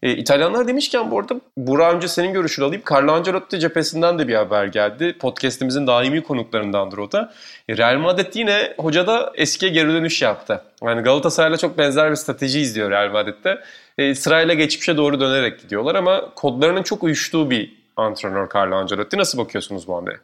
[0.02, 2.82] E, İtalyanlar demişken bu arada Burak önce senin görüşünü alayım.
[2.90, 5.16] Carlo Ancelotti cephesinden de bir haber geldi.
[5.18, 7.32] Podcast'imizin daimi konuklarındandır o da.
[7.68, 10.62] E, Real Madrid yine hocada eskiye geri dönüş yaptı.
[10.82, 13.58] Yani Galatasaray'la çok benzer bir strateji izliyor Real Madrid'de.
[13.98, 19.18] E, sırayla geçmişe doğru dönerek gidiyorlar ama kodlarının çok uyuştuğu bir antrenör Carlo Ancelotti.
[19.18, 20.18] Nasıl bakıyorsunuz bu hamleye?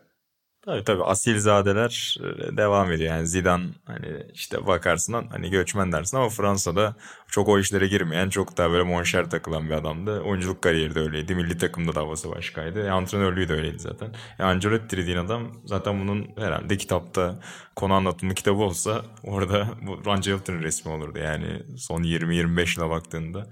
[0.66, 3.10] Tabii tabii asilzadeler e, devam ediyor.
[3.14, 6.96] Yani Zidane hani işte bakarsın hani göçmen dersin ama Fransa'da
[7.28, 10.20] çok o işlere girmeyen çok daha böyle monşer takılan bir adamdı.
[10.20, 11.34] Oyunculuk kariyeri de öyleydi.
[11.34, 12.86] Milli takımda da havası başkaydı.
[12.86, 14.14] E, antrenörlüğü de öyleydi zaten.
[14.38, 17.40] E, Ancelotti dediğin adam zaten bunun herhalde kitapta
[17.76, 21.18] konu anlatımı kitabı olsa orada bu Ancelotti'nin resmi olurdu.
[21.18, 23.46] Yani son 20-25 yıla baktığında.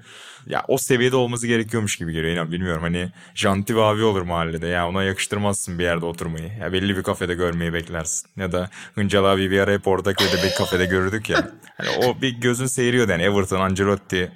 [0.46, 2.32] Ya o seviyede olması gerekiyormuş gibi geliyor.
[2.34, 4.66] İnan bilmiyorum hani janti ve abi olur mahallede.
[4.66, 6.52] Ya ona yakıştırmazsın bir yerde oturmayı.
[6.60, 8.30] Ya belli bir kafede görmeyi beklersin.
[8.36, 11.50] Ya da Hıncal abi bir ara hep oradaköy'de bir kafede görürdük ya.
[11.76, 14.32] Hani o bir gözün seyiriyordu yani Everton, Ancelotti.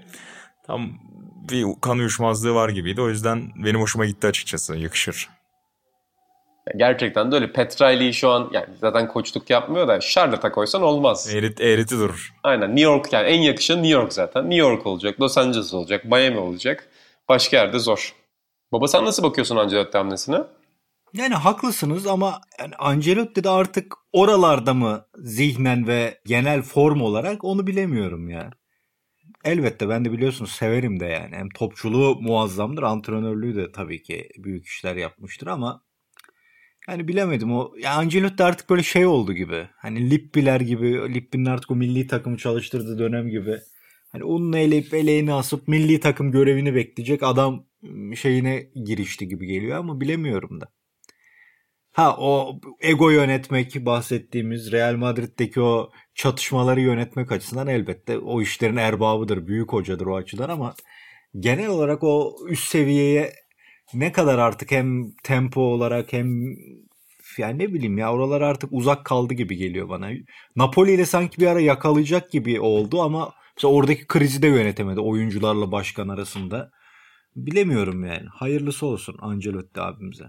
[0.67, 0.91] Tam
[1.51, 3.01] bir kan uyuşmazlığı var gibiydi.
[3.01, 4.77] O yüzden benim hoşuma gitti açıkçası.
[4.77, 5.29] Yakışır.
[6.77, 7.53] Gerçekten de öyle.
[7.53, 11.35] Petrali'yi şu an yani zaten koçluk yapmıyor da Charlotte'a koysan olmaz.
[11.35, 12.35] Eğrit, eğriti durur.
[12.43, 14.43] Aynen New York yani en yakışan New York zaten.
[14.43, 16.89] New York olacak, Los Angeles olacak, Miami olacak.
[17.29, 18.15] Başka yerde zor.
[18.73, 20.39] Baba sen nasıl bakıyorsun Ancelotti hamlesine?
[21.15, 27.67] Yani haklısınız ama yani Ancelotti de artık oralarda mı zihnen ve genel form olarak onu
[27.67, 28.51] bilemiyorum ya.
[29.45, 31.37] Elbette ben de biliyorsunuz severim de yani.
[31.37, 35.86] Hem topçuluğu muazzamdır, antrenörlüğü de tabii ki büyük işler yapmıştır ama
[36.89, 37.73] yani bilemedim o.
[37.79, 39.69] Ya Ancelotti artık böyle şey oldu gibi.
[39.77, 43.59] Hani Lippiler gibi, Lippi'nin artık o milli takımı çalıştırdığı dönem gibi.
[44.13, 47.67] Hani ununu eleyip eleğini asıp milli takım görevini bekleyecek adam
[48.17, 50.69] şeyine girişti gibi geliyor ama bilemiyorum da.
[51.93, 59.47] Ha o ego yönetmek bahsettiğimiz Real Madrid'deki o çatışmaları yönetmek açısından elbette o işlerin erbabıdır,
[59.47, 60.75] büyük hocadır o açıdan ama
[61.39, 63.33] genel olarak o üst seviyeye
[63.95, 66.57] ne kadar artık hem tempo olarak hem
[67.39, 70.11] yani ne bileyim ya oralar artık uzak kaldı gibi geliyor bana.
[70.57, 75.73] Napoli ile sanki bir ara yakalayacak gibi oldu ama mesela oradaki krizi de yönetemedi oyuncularla
[75.73, 76.71] başkan arasında.
[77.37, 78.27] Bilemiyorum yani.
[78.35, 80.25] Hayırlısı olsun Ancelotti abimize.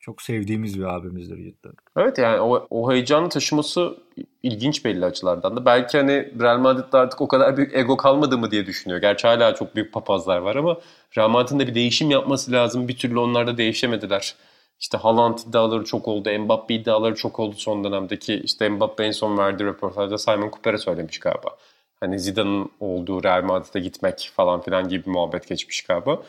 [0.00, 1.72] Çok sevdiğimiz bir abimizdir cidden.
[1.96, 3.96] Evet yani o, o heyecanı taşıması
[4.42, 5.64] ilginç belli açılardan da.
[5.64, 9.00] Belki hani Real Madrid'de artık o kadar büyük ego kalmadı mı diye düşünüyor.
[9.00, 10.78] Gerçi hala çok büyük papazlar var ama
[11.18, 12.88] Real Madrid'in de bir değişim yapması lazım.
[12.88, 14.34] Bir türlü onlar da değişemediler.
[14.80, 16.38] İşte Haaland iddiaları çok oldu.
[16.38, 18.34] Mbappe iddiaları çok oldu son dönemdeki.
[18.34, 21.56] İşte Mbappe en son verdiği röportajda Simon Cooper'e söylemiş galiba.
[22.00, 26.22] Hani Zidane'ın olduğu Real Madrid'e gitmek falan filan gibi bir muhabbet geçmiş galiba.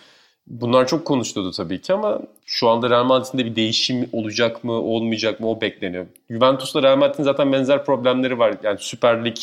[0.51, 4.71] Bunlar çok konuşuluyordu tabii ki ama şu anda Real Madrid'in de bir değişim olacak mı,
[4.71, 6.05] olmayacak mı o bekleniyor.
[6.29, 8.55] Juventus'la Real Madrid'in zaten benzer problemleri var.
[8.63, 9.37] Yani Süper Lig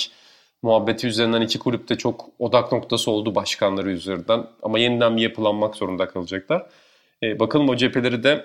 [0.62, 4.46] muhabbeti üzerinden iki kulüpte çok odak noktası oldu başkanları üzerinden.
[4.62, 6.66] Ama yeniden bir yapılanmak zorunda kalacaklar.
[7.22, 8.44] Ee, bakalım o cepheleri de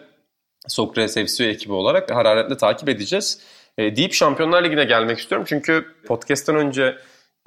[0.68, 3.40] Sokrates FC ekibi olarak hararetle takip edeceğiz.
[3.78, 5.46] E, deyip Şampiyonlar Ligi'ne gelmek istiyorum.
[5.50, 6.96] Çünkü podcast'ten önce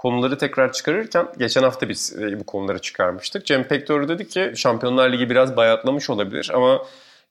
[0.07, 3.47] konuları tekrar çıkarırken geçen hafta biz e, bu konuları çıkarmıştık.
[3.47, 6.83] Cem Pektor dedi ki Şampiyonlar Ligi biraz bayatlamış olabilir ama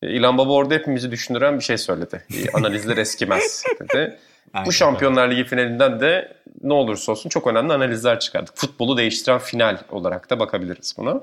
[0.02, 2.26] e, İlhan Baba orada hepimizi düşündüren bir şey söyledi.
[2.54, 4.18] Analizler eskimez dedi.
[4.54, 8.58] Aynen, bu Şampiyonlar Ligi finalinden de ne olursa olsun çok önemli analizler çıkardık.
[8.58, 11.22] Futbolu değiştiren final olarak da bakabiliriz buna.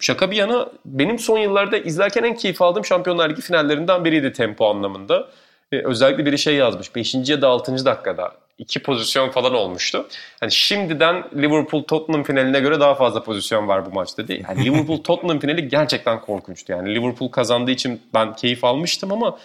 [0.00, 4.70] Şaka bir yana benim son yıllarda izlerken en keyif aldığım Şampiyonlar Ligi finallerinden biriydi tempo
[4.70, 5.28] anlamında.
[5.72, 6.94] Ee, özellikle biri şey yazmış.
[6.96, 7.14] 5.
[7.14, 7.84] ya da 6.
[7.84, 10.08] dakikada iki pozisyon falan olmuştu.
[10.42, 14.44] Yani şimdiden Liverpool Tottenham finaline göre daha fazla pozisyon var bu maçta değil.
[14.48, 16.72] Yani Liverpool Tottenham finali gerçekten korkunçtu.
[16.72, 19.38] Yani Liverpool kazandığı için ben keyif almıştım ama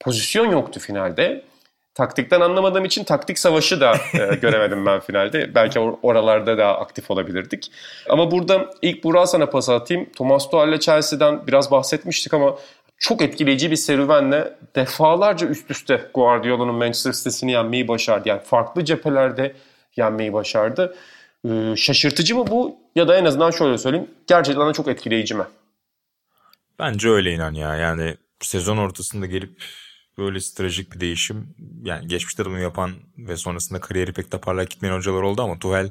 [0.00, 1.44] pozisyon yoktu finalde.
[1.94, 5.54] Taktikten anlamadığım için taktik savaşı da e, göremedim ben finalde.
[5.54, 7.72] Belki or- oralarda daha aktif olabilirdik.
[8.08, 10.10] Ama burada ilk Burak'a sana pas atayım.
[10.16, 12.56] Thomas Tuchel ile Chelsea'den biraz bahsetmiştik ama
[13.00, 18.28] çok etkileyici bir serüvenle defalarca üst üste Guardiola'nın Manchester City'sini yenmeyi başardı.
[18.28, 19.56] Yani farklı cephelerde
[19.96, 20.96] yenmeyi başardı.
[21.48, 25.44] Ee, şaşırtıcı mı bu ya da en azından şöyle söyleyeyim gerçekten de çok etkileyici mi?
[26.78, 27.76] Bence öyle inan ya.
[27.76, 29.62] Yani sezon ortasında gelip
[30.18, 34.70] böyle stratejik bir değişim yani geçmişte de bunu yapan ve sonrasında kariyeri pek de parlak
[34.70, 35.90] gitmeyen hocalar oldu ama Tuchel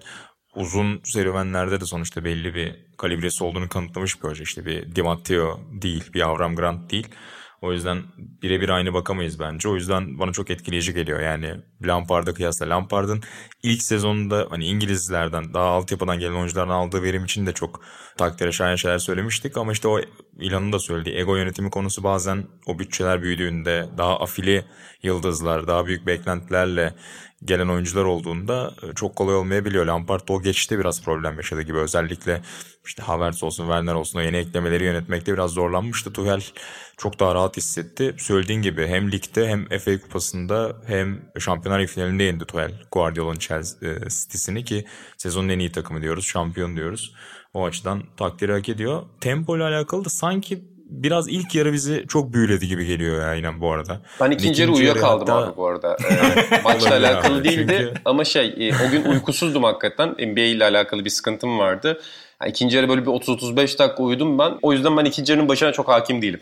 [0.59, 4.43] uzun serüvenlerde de sonuçta belli bir kalibresi olduğunu kanıtlamış bir hoca.
[4.43, 7.07] İşte bir Di Matteo değil, bir Avram Grant değil.
[7.61, 9.69] O yüzden birebir aynı bakamayız bence.
[9.69, 11.19] O yüzden bana çok etkileyici geliyor.
[11.19, 13.23] Yani Lampard'a kıyasla Lampard'ın
[13.63, 17.81] ilk sezonunda hani İngilizlerden daha altyapıdan gelen oyuncuların aldığı verim için de çok
[18.17, 19.57] takdire şayan şeyler söylemiştik.
[19.57, 19.99] Ama işte o
[20.39, 24.65] İlan'ın da söylediği ego yönetimi konusu bazen o bütçeler büyüdüğünde daha afili
[25.03, 26.93] yıldızlar, daha büyük beklentilerle
[27.45, 29.85] gelen oyuncular olduğunda e, çok kolay olmayabiliyor.
[29.85, 31.77] Lampard o geçişte biraz problem yaşadı gibi.
[31.77, 32.41] Özellikle
[32.85, 36.13] işte Havertz olsun, Werner olsun o yeni eklemeleri yönetmekte biraz zorlanmıştı.
[36.13, 36.41] Tuchel
[36.97, 38.15] çok daha rahat hissetti.
[38.17, 44.63] Söylediğin gibi hem ligde hem FA Kupası'nda hem Şampiyonlar finalinde yendi Tuchel Guardiola'nın e, City'sini
[44.63, 44.85] ki
[45.17, 47.13] sezonun en iyi takımı diyoruz, şampiyon diyoruz.
[47.53, 49.03] O açıdan takdiri hak ediyor.
[49.21, 53.61] Tempo ile alakalı da sanki biraz ilk yarı bizi çok büyüledi gibi geliyor ya yine
[53.61, 54.01] bu arada.
[54.21, 55.47] Ben ikinci yarı uyuyakaldım hatta...
[55.47, 55.97] abi bu arada.
[56.09, 57.93] Ee, maçla alakalı abi, değildi çünkü...
[58.05, 60.09] ama şey e, o gün uykusuzdum hakikaten.
[60.09, 62.01] NBA ile alakalı bir sıkıntım vardı.
[62.41, 64.53] Yani ikinci yarı böyle bir 30-35 dakika uyudum ben.
[64.61, 66.39] O yüzden ben ikinci yarının başına çok hakim değilim.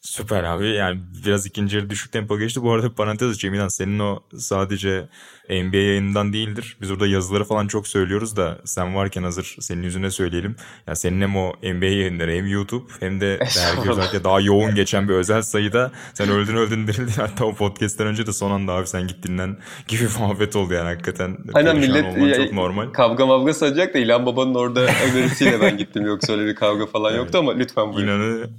[0.00, 2.62] Süper abi yani biraz ikinci yarı düşük tempo geçti.
[2.62, 5.08] Bu arada parantez açayım İnan senin o sadece
[5.50, 6.76] NBA yayınından değildir.
[6.80, 10.56] Biz orada yazıları falan çok söylüyoruz da sen varken hazır senin yüzüne söyleyelim.
[10.86, 15.08] Ya senin hem o NBA yayınları hem YouTube hem de dergi özellikle daha yoğun geçen
[15.08, 17.12] bir özel sayıda sen öldün öldün dirildin.
[17.16, 19.56] Hatta o podcast'ten önce de son anda abi sen gittiğinden
[19.88, 21.36] gibi muhabbet oldu yani hakikaten.
[21.54, 22.92] Aynen millet ya, çok normal.
[22.92, 24.80] kavga mavga sayacak da İlhan Baba'nın orada
[25.12, 26.06] önerisiyle ben gittim.
[26.06, 27.18] Yoksa öyle bir kavga falan evet.
[27.18, 28.12] yoktu ama lütfen buyurun.
[28.12, 28.50] İnanı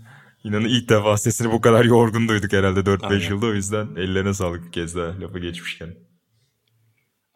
[0.44, 3.46] İnanın ilk defa sesini bu kadar yorgun duyduk herhalde 4-5 yılda.
[3.46, 5.90] O yüzden ellerine sağlık bir kez daha lafı geçmişken.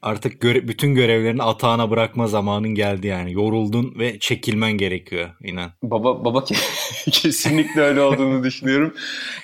[0.01, 3.33] Artık göre- bütün görevlerini atağına bırakma zamanın geldi yani.
[3.33, 5.71] Yoruldun ve çekilmen gerekiyor inan.
[5.83, 6.43] Baba baba
[7.11, 8.93] kesinlikle öyle olduğunu düşünüyorum.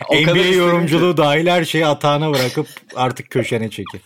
[0.10, 4.00] O NBA yorumculuğu dahil her şeyi atağına bırakıp artık köşene çekil.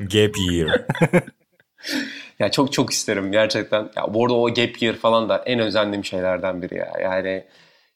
[0.00, 0.84] Gap year.
[2.38, 3.90] ya çok çok isterim gerçekten.
[3.96, 6.92] Ya bu arada o gap year falan da en özendiğim şeylerden biri ya.
[7.02, 7.44] Yani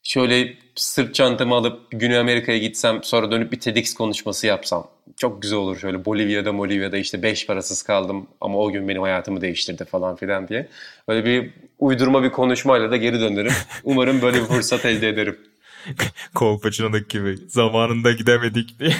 [0.03, 5.59] şöyle sırt çantamı alıp Güney Amerika'ya gitsem sonra dönüp bir TEDx konuşması yapsam çok güzel
[5.59, 10.17] olur şöyle Bolivya'da Bolivya'da işte beş parasız kaldım ama o gün benim hayatımı değiştirdi falan
[10.17, 10.69] filan diye.
[11.09, 13.53] Böyle bir uydurma bir konuşmayla da geri dönerim.
[13.85, 15.39] Umarım böyle bir fırsat elde ederim.
[16.35, 18.91] Kolpaçino'daki gibi zamanında gidemedik diye.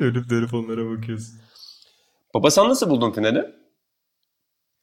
[0.00, 1.40] dönüp dönüp onlara bakıyorsun.
[2.34, 3.44] Baba sen nasıl buldun finali?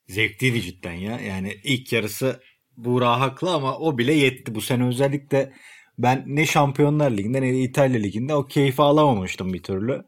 [0.08, 1.20] Zevkliydi cidden ya.
[1.20, 2.40] Yani ilk yarısı
[2.78, 4.56] Buğra haklı ama o bile yetti.
[4.56, 5.54] Bu sene özellikle
[5.98, 10.04] ben ne Şampiyonlar Ligi'nde ne de İtalya Ligi'nde o keyfi alamamıştım bir türlü.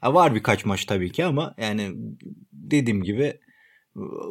[0.00, 1.92] Ha, var birkaç maç tabii ki ama yani
[2.52, 3.40] dediğim gibi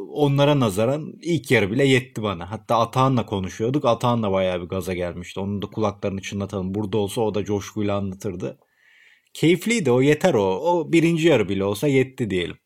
[0.09, 2.51] onlara nazaran ilk yarı bile yetti bana.
[2.51, 3.85] Hatta Atahan'la konuşuyorduk.
[3.85, 5.39] Atahan da bayağı bir gaza gelmişti.
[5.39, 6.75] Onun da kulaklarını çınlatalım.
[6.75, 8.59] Burada olsa o da coşkuyla anlatırdı.
[9.33, 10.43] Keyifliydi o yeter o.
[10.43, 12.57] O birinci yarı bile olsa yetti diyelim.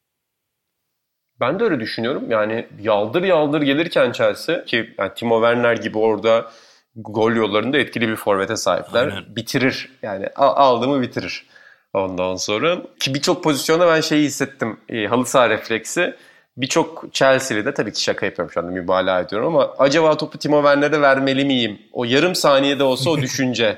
[1.39, 2.32] Ben de öyle düşünüyorum.
[2.32, 6.52] Yani yaldır yaldır gelirken Chelsea ki yani Timo Werner gibi orada
[6.95, 9.08] gol yollarında etkili bir forvete sahipler.
[9.08, 9.36] Aynen.
[9.36, 11.45] Bitirir yani aldı mı bitirir.
[11.93, 14.80] Ondan sonra ki birçok pozisyonda ben şeyi hissettim.
[14.89, 16.15] E, halı saha refleksi.
[16.58, 20.62] Birçok Chelsea'li de tabii ki şaka yapıyorum şu anda mübalağa ediyorum ama acaba topu Timo
[20.62, 21.80] Werner'e vermeli miyim?
[21.93, 23.78] O yarım saniyede olsa o düşünce.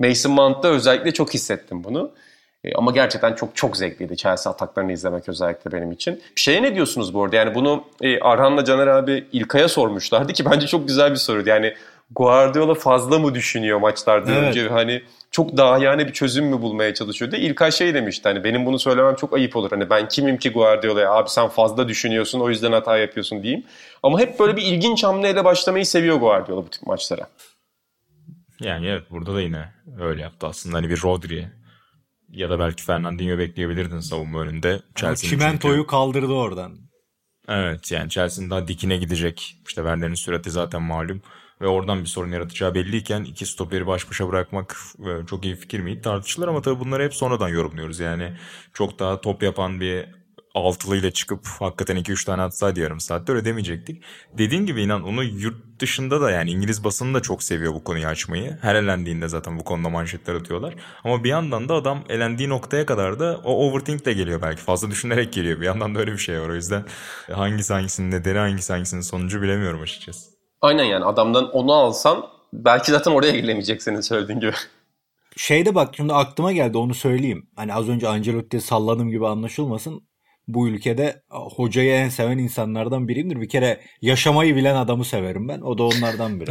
[0.00, 2.12] Mason Mount'ta özellikle çok hissettim bunu.
[2.64, 6.22] E, ama gerçekten çok çok zevkliydi Chelsea ataklarını izlemek özellikle benim için.
[6.36, 7.36] Bir şeye ne diyorsunuz bu arada?
[7.36, 11.48] Yani bunu e, Arhan'la Caner abi İlkay'a sormuşlardı ki bence çok güzel bir soruydu.
[11.48, 11.74] Yani
[12.10, 14.42] Guardiola fazla mı düşünüyor maçlardan Evet.
[14.48, 14.68] önce?
[14.68, 17.36] Hani çok daha yani bir çözüm mü bulmaya çalışıyordu?
[17.36, 19.70] İlkay şey demişti hani benim bunu söylemem çok ayıp olur.
[19.70, 23.64] Hani ben kimim ki Guardiola'ya abi sen fazla düşünüyorsun o yüzden hata yapıyorsun diyeyim.
[24.02, 27.26] Ama hep böyle bir ilginç hamleyle başlamayı seviyor Guardiola bu tip maçlara.
[28.60, 29.64] Yani evet burada da yine
[30.00, 30.76] öyle yaptı aslında.
[30.76, 31.48] Hani bir Rodri
[32.32, 34.82] ya da belki Fernandinho bekleyebilirdin savunma önünde.
[34.94, 36.78] Chelsea'nin Çimentoyu çünkü- kaldırdı oradan.
[37.48, 39.56] Evet yani Chelsea'nin daha dikine gidecek.
[39.68, 41.22] İşte Werner'in sürati zaten malum.
[41.60, 45.80] Ve oradan bir sorun yaratacağı belliyken iki stoperi baş başa bırakmak e, çok iyi fikir
[45.80, 48.00] miydi tartışılır ama tabii bunları hep sonradan yorumluyoruz.
[48.00, 48.32] Yani
[48.72, 50.06] çok daha top yapan bir
[50.54, 54.02] altılıyla çıkıp hakikaten 2-3 tane atsaydı yarım saatte öyle demeyecektik.
[54.38, 58.06] Dediğin gibi inan onu yurt dışında da yani İngiliz basını da çok seviyor bu konuyu
[58.06, 58.58] açmayı.
[58.62, 60.74] Her elendiğinde zaten bu konuda manşetler atıyorlar.
[61.04, 64.62] Ama bir yandan da adam elendiği noktaya kadar da o overthink de geliyor belki.
[64.62, 65.60] Fazla düşünerek geliyor.
[65.60, 66.48] Bir yandan da öyle bir şey var.
[66.48, 66.84] O yüzden
[67.32, 70.30] hangisi hangisinin nedeni hangisi hangisinin sonucu bilemiyorum açıkçası.
[70.60, 74.52] Aynen yani adamdan onu alsan belki zaten oraya gelemeyecek senin söylediğin gibi.
[75.36, 77.46] Şeyde bak şimdi aklıma geldi onu söyleyeyim.
[77.56, 80.02] Hani az önce Ancelotti'ye salladım gibi anlaşılmasın.
[80.48, 83.40] Bu ülkede hocayı en seven insanlardan biriyimdir.
[83.40, 85.60] Bir kere yaşamayı bilen adamı severim ben.
[85.60, 86.50] O da onlardan biri.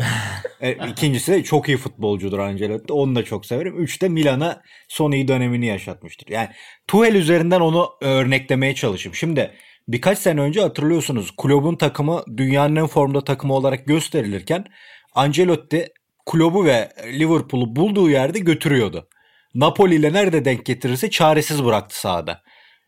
[0.61, 2.93] e, ikincisi de çok iyi futbolcudur Ancelotti.
[2.93, 3.75] Onu da çok severim.
[3.77, 6.27] Üç de Milan'a son iyi dönemini yaşatmıştır.
[6.27, 6.49] Yani
[6.87, 9.15] Tuchel üzerinden onu örneklemeye çalışayım.
[9.15, 9.51] Şimdi
[9.87, 14.65] birkaç sene önce hatırlıyorsunuz kulübün takımı dünyanın en formda takımı olarak gösterilirken
[15.13, 15.87] Ancelotti
[16.25, 19.07] kulübü ve Liverpool'u bulduğu yerde götürüyordu.
[19.55, 22.41] Napoli ile nerede denk getirirse çaresiz bıraktı sahada.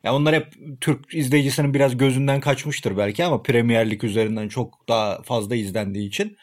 [0.03, 5.21] Ya onlar hep Türk izleyicisinin biraz gözünden kaçmıştır belki ama Premier Lig üzerinden çok daha
[5.21, 6.37] fazla izlendiği için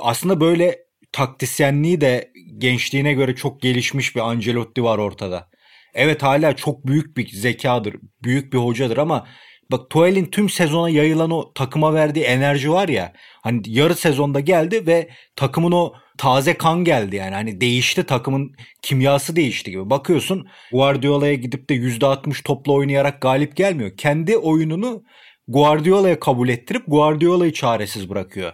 [0.00, 0.78] aslında böyle
[1.12, 5.48] taktisyenliği de gençliğine göre çok gelişmiş bir Ancelotti var ortada.
[5.94, 9.26] Evet hala çok büyük bir zekadır, büyük bir hocadır ama
[9.72, 14.86] bak Tuchel'in tüm sezona yayılan o takıma verdiği enerji var ya hani yarı sezonda geldi
[14.86, 19.90] ve takımın o taze kan geldi yani hani değişti takımın kimyası değişti gibi.
[19.90, 23.96] Bakıyorsun Guardiola'ya gidip de %60 topla oynayarak galip gelmiyor.
[23.96, 25.02] Kendi oyununu
[25.48, 28.52] Guardiola'ya kabul ettirip Guardiola'yı çaresiz bırakıyor.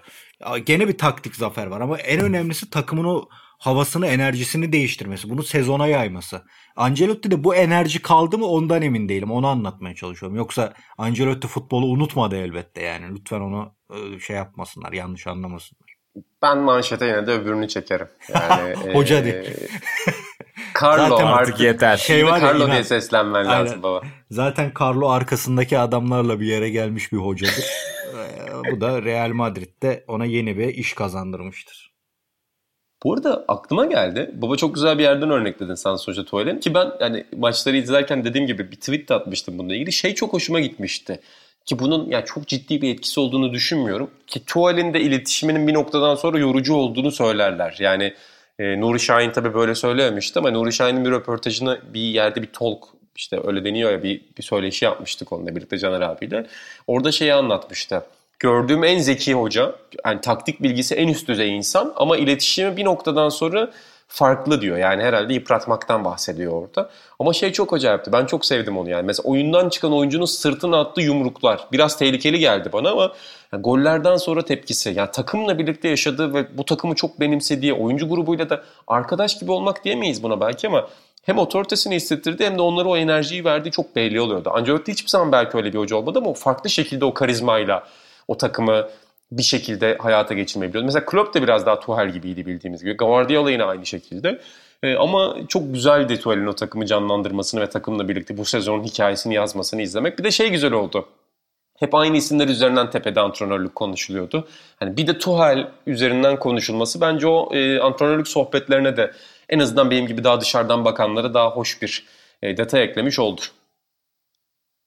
[0.66, 3.28] Gene bir taktik zafer var ama en önemlisi takımın o
[3.64, 5.30] havasını, enerjisini değiştirmesi.
[5.30, 6.42] Bunu sezona yayması.
[6.76, 9.30] Ancelotti de bu enerji kaldı mı ondan emin değilim.
[9.30, 10.36] Onu anlatmaya çalışıyorum.
[10.36, 13.16] Yoksa Ancelotti futbolu unutmadı elbette yani.
[13.16, 15.94] Lütfen onu e, şey yapmasınlar, yanlış anlamasınlar.
[16.42, 18.08] Ben manşete yine de öbürünü çekerim.
[18.34, 19.56] Yani, Hoca e, değil.
[20.82, 21.96] Carlo Zaten artık, Artık yeter.
[21.96, 23.50] Şey Şimdi var ya, Carlo inan- diye seslenmen Aynen.
[23.50, 24.02] lazım baba.
[24.30, 27.64] Zaten Carlo arkasındaki adamlarla bir yere gelmiş bir hocadır.
[28.14, 31.93] E, bu da Real Madrid'de ona yeni bir iş kazandırmıştır.
[33.04, 34.30] Bu arada aklıma geldi.
[34.34, 36.60] Baba çok güzel bir yerden örnekledin sen Hoca Tuval'in.
[36.60, 39.92] Ki ben yani maçları izlerken dediğim gibi bir tweet de atmıştım bununla ilgili.
[39.92, 41.20] Şey çok hoşuma gitmişti.
[41.66, 44.10] Ki bunun yani çok ciddi bir etkisi olduğunu düşünmüyorum.
[44.26, 47.76] Ki Tuval'in de iletişiminin bir noktadan sonra yorucu olduğunu söylerler.
[47.78, 48.14] Yani
[48.58, 52.84] e, Nuri Şahin tabii böyle söylememişti ama Nuri Şahin'in bir röportajını bir yerde bir talk
[53.16, 56.46] işte öyle deniyor ya bir, bir söyleşi yapmıştık onunla birlikte Caner abiyle.
[56.86, 58.02] Orada şeyi anlatmıştı.
[58.44, 63.28] Gördüğüm en zeki hoca, yani taktik bilgisi en üst düzey insan ama iletişimi bir noktadan
[63.28, 63.70] sonra
[64.08, 64.76] farklı diyor.
[64.76, 66.90] Yani herhalde yıpratmaktan bahsediyor orada.
[67.18, 68.12] Ama şey çok acayipti.
[68.12, 69.06] Ben çok sevdim onu yani.
[69.06, 71.66] Mesela oyundan çıkan oyuncunun sırtına attığı yumruklar.
[71.72, 73.12] Biraz tehlikeli geldi bana ama
[73.52, 74.92] yani gollerden sonra tepkisi.
[74.96, 79.84] Yani takımla birlikte yaşadığı ve bu takımı çok benimsediği oyuncu grubuyla da arkadaş gibi olmak
[79.84, 80.88] diyemeyiz buna belki ama
[81.22, 84.50] hem otoritesini hissettirdi hem de onlara o enerjiyi verdiği çok belli oluyordu.
[84.52, 87.84] Ancelotti hiçbir zaman belki öyle bir hoca olmadı ama farklı şekilde o karizmayla
[88.28, 88.88] o takımı
[89.32, 90.86] bir şekilde hayata geçirmeyi biliyordu.
[90.86, 92.96] Mesela Klopp de biraz daha Tuchel gibiydi bildiğimiz gibi.
[92.96, 94.40] Guardiola yine aynı şekilde.
[94.82, 99.82] Ee, ama çok güzeldi Tuchel'in o takımı canlandırmasını ve takımla birlikte bu sezonun hikayesini yazmasını
[99.82, 100.18] izlemek.
[100.18, 101.08] Bir de şey güzel oldu.
[101.78, 104.48] Hep aynı isimler üzerinden tepede antrenörlük konuşuluyordu.
[104.76, 109.12] Hani bir de Tuchel üzerinden konuşulması bence o e, antrenörlük sohbetlerine de
[109.48, 112.06] en azından benim gibi daha dışarıdan bakanlara daha hoş bir
[112.42, 113.40] e, detay eklemiş oldu.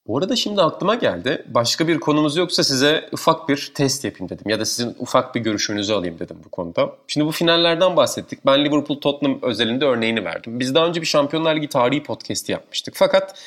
[0.08, 1.44] Bu arada şimdi aklıma geldi.
[1.48, 4.50] Başka bir konumuz yoksa size ufak bir test yapayım dedim.
[4.50, 6.96] Ya da sizin ufak bir görüşünüzü alayım dedim bu konuda.
[7.08, 8.46] Şimdi bu finallerden bahsettik.
[8.46, 10.60] Ben Liverpool-Tottenham özelinde örneğini verdim.
[10.60, 12.94] Biz daha önce bir Şampiyonlar Ligi tarihi podcast'i yapmıştık.
[12.98, 13.40] Fakat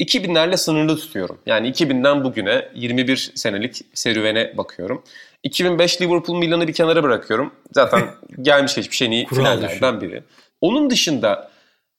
[0.00, 1.38] 2000'lerle sınırlı tutuyorum.
[1.46, 5.02] Yani 2000'den bugüne 21 senelik serüvene bakıyorum.
[5.42, 7.54] 2005 Liverpool Milan'ı bir kenara bırakıyorum.
[7.72, 8.00] Zaten
[8.42, 10.22] gelmiş geçmiş en iyi finallerden biri.
[10.60, 11.50] Onun dışında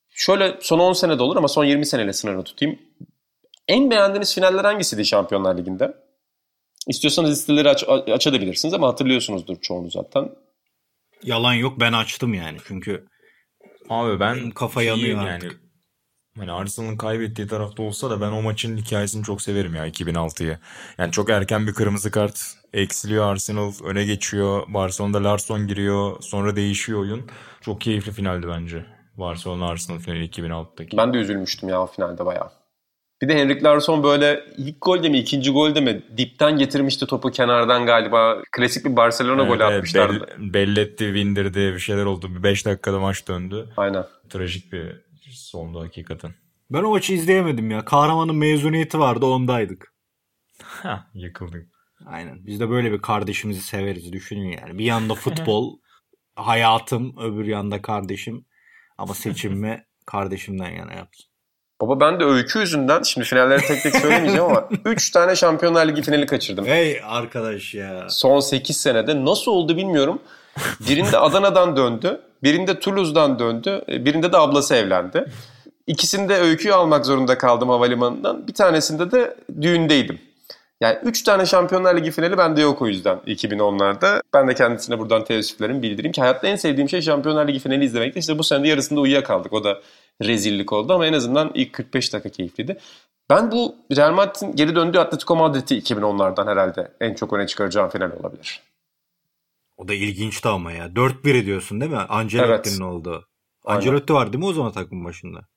[0.09, 2.79] şöyle son 10 senede olur ama son 20 seneyle sınırlı tutayım.
[3.67, 5.93] En beğendiğiniz finaller hangisiydi Şampiyonlar Ligi'nde?
[6.87, 10.29] İstiyorsanız listeleri aç, açabilirsiniz ama hatırlıyorsunuzdur çoğunu zaten.
[11.23, 13.07] Yalan yok ben açtım yani çünkü
[13.89, 15.61] Abi ben kafa yanıyor yani artık.
[16.37, 20.59] Hani Arsenal'ın kaybettiği tarafta olsa da ben o maçın hikayesini çok severim ya 2006'yı.
[20.97, 22.39] Yani çok erken bir kırmızı kart
[22.73, 24.63] eksiliyor Arsenal öne geçiyor.
[24.67, 27.29] Barcelona'da Larsson giriyor sonra değişiyor oyun.
[27.61, 28.85] Çok keyifli finaldi bence.
[29.17, 30.97] Barcelona Arsenal finali 2006'daki.
[30.97, 32.51] Ben de üzülmüştüm ya o finalde bayağı.
[33.21, 37.85] Bir de Henrik Larsson böyle ilk golde mi ikinci golde mi dipten getirmişti topu kenardan
[37.85, 38.41] galiba.
[38.51, 40.13] Klasik bir Barcelona Evet, golü evet, atmışlardı.
[40.19, 42.35] bell- belletti, bindirdi bir şeyler oldu.
[42.35, 43.69] Bir 5 dakikada maç döndü.
[43.77, 44.05] Aynen.
[44.29, 45.01] Trajik bir
[45.31, 46.31] sondu hakikaten.
[46.71, 47.85] Ben o maçı izleyemedim ya.
[47.85, 49.93] Kahramanın mezuniyeti vardı ondaydık.
[50.63, 51.67] Ha yıkıldık.
[52.05, 52.45] Aynen.
[52.45, 54.77] Biz de böyle bir kardeşimizi severiz düşünün yani.
[54.77, 55.77] Bir yanda futbol,
[56.35, 58.45] hayatım, öbür yanda kardeşim.
[58.97, 61.25] Ama seçimimi kardeşimden yana yapsın.
[61.81, 66.01] Baba ben de öykü yüzünden şimdi finalleri tek tek söylemeyeceğim ama 3 tane Şampiyonlar Ligi
[66.01, 66.65] finali kaçırdım.
[66.65, 68.07] Hey arkadaş ya.
[68.09, 70.19] Son 8 senede nasıl oldu bilmiyorum.
[70.89, 75.25] Birinde Adana'dan döndü, birinde Toulouse'dan döndü, birinde de ablası evlendi.
[75.87, 78.47] İkisinde öyküyü almak zorunda kaldım havalimanından.
[78.47, 80.19] Bir tanesinde de düğündeydim.
[80.81, 84.21] Yani 3 tane Şampiyonlar Ligi finali bende yok o yüzden 2010'larda.
[84.33, 88.19] Ben de kendisine buradan teessüflerimi bildireyim ki hayatta en sevdiğim şey Şampiyonlar Ligi finali izlemekti.
[88.19, 89.53] İşte bu sene de yarısında uyuyakaldık.
[89.53, 89.81] O da
[90.23, 92.77] rezillik oldu ama en azından ilk 45 dakika keyifliydi.
[93.29, 98.11] Ben bu Real Madrid'in geri döndüğü Atletico Madrid'i 2010'lardan herhalde en çok öne çıkaracağım final
[98.11, 98.61] olabilir.
[99.77, 100.85] O da ilginçti ama ya.
[100.87, 101.97] 4-1 ediyorsun değil mi?
[101.97, 103.27] Ancelotti'nin oldu.
[103.65, 103.77] Aynen.
[103.77, 105.47] Ancelotti var değil mi o zaman takım başında?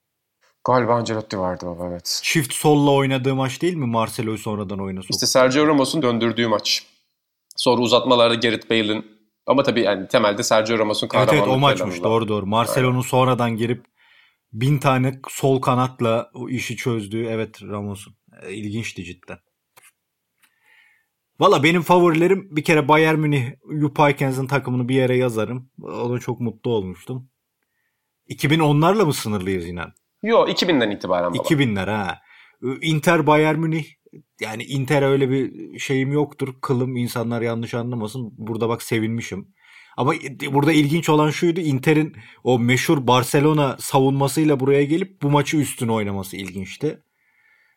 [0.64, 2.20] Galiba Ancelotti vardı baba evet.
[2.22, 3.86] Çift solla oynadığı maç değil mi?
[3.86, 5.14] Marcelo'yu sonradan oyuna soktu.
[5.14, 6.86] İşte Sergio Ramos'un döndürdüğü maç.
[7.56, 9.06] Sonra uzatmalarda Gareth Bale'in
[9.46, 12.46] ama tabii yani temelde Sergio Ramos'un Evet kahramanlık evet o maçmış doğru doğru.
[12.46, 13.84] Marcelo'nun sonradan girip
[14.52, 18.14] bin tane sol kanatla o işi çözdüğü evet Ramos'un.
[18.42, 19.38] E, İlginçti cidden.
[21.40, 23.50] Valla benim favorilerim bir kere Bayern Münih
[23.80, 25.70] Jupp Heynckes'in takımını bir yere yazarım.
[25.82, 27.30] Ona çok mutlu olmuştum.
[28.28, 29.84] 2010'larla mı sınırlıyız yine?
[30.22, 31.42] Yo 2000'den itibaren baba.
[31.42, 32.18] 2000'ler ha.
[32.82, 33.84] Inter Bayern Münih
[34.40, 36.54] yani Inter'e öyle bir şeyim yoktur.
[36.62, 38.34] Kılım insanlar yanlış anlamasın.
[38.38, 39.48] Burada bak sevinmişim.
[39.96, 40.12] Ama
[40.52, 41.60] burada ilginç olan şuydu.
[41.60, 47.02] Inter'in o meşhur Barcelona savunmasıyla buraya gelip bu maçı üstüne oynaması ilginçti.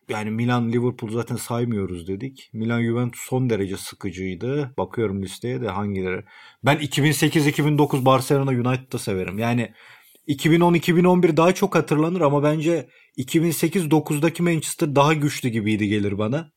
[0.09, 2.49] Yani Milan Liverpool zaten saymıyoruz dedik.
[2.53, 4.73] Milan Juventus son derece sıkıcıydı.
[4.77, 6.23] Bakıyorum listeye de hangileri.
[6.65, 9.39] Ben 2008-2009 Barcelona United'da severim.
[9.39, 9.73] Yani
[10.27, 16.51] 2010-2011 daha çok hatırlanır ama bence 2008-9'daki Manchester daha güçlü gibiydi gelir bana.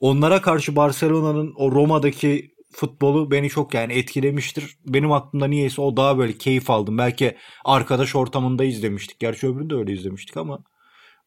[0.00, 4.76] Onlara karşı Barcelona'nın o Roma'daki futbolu beni çok yani etkilemiştir.
[4.86, 6.98] Benim aklımda niyeyse o daha böyle keyif aldım.
[6.98, 9.20] Belki arkadaş ortamında izlemiştik.
[9.20, 10.58] Gerçi öbürünü de öyle izlemiştik ama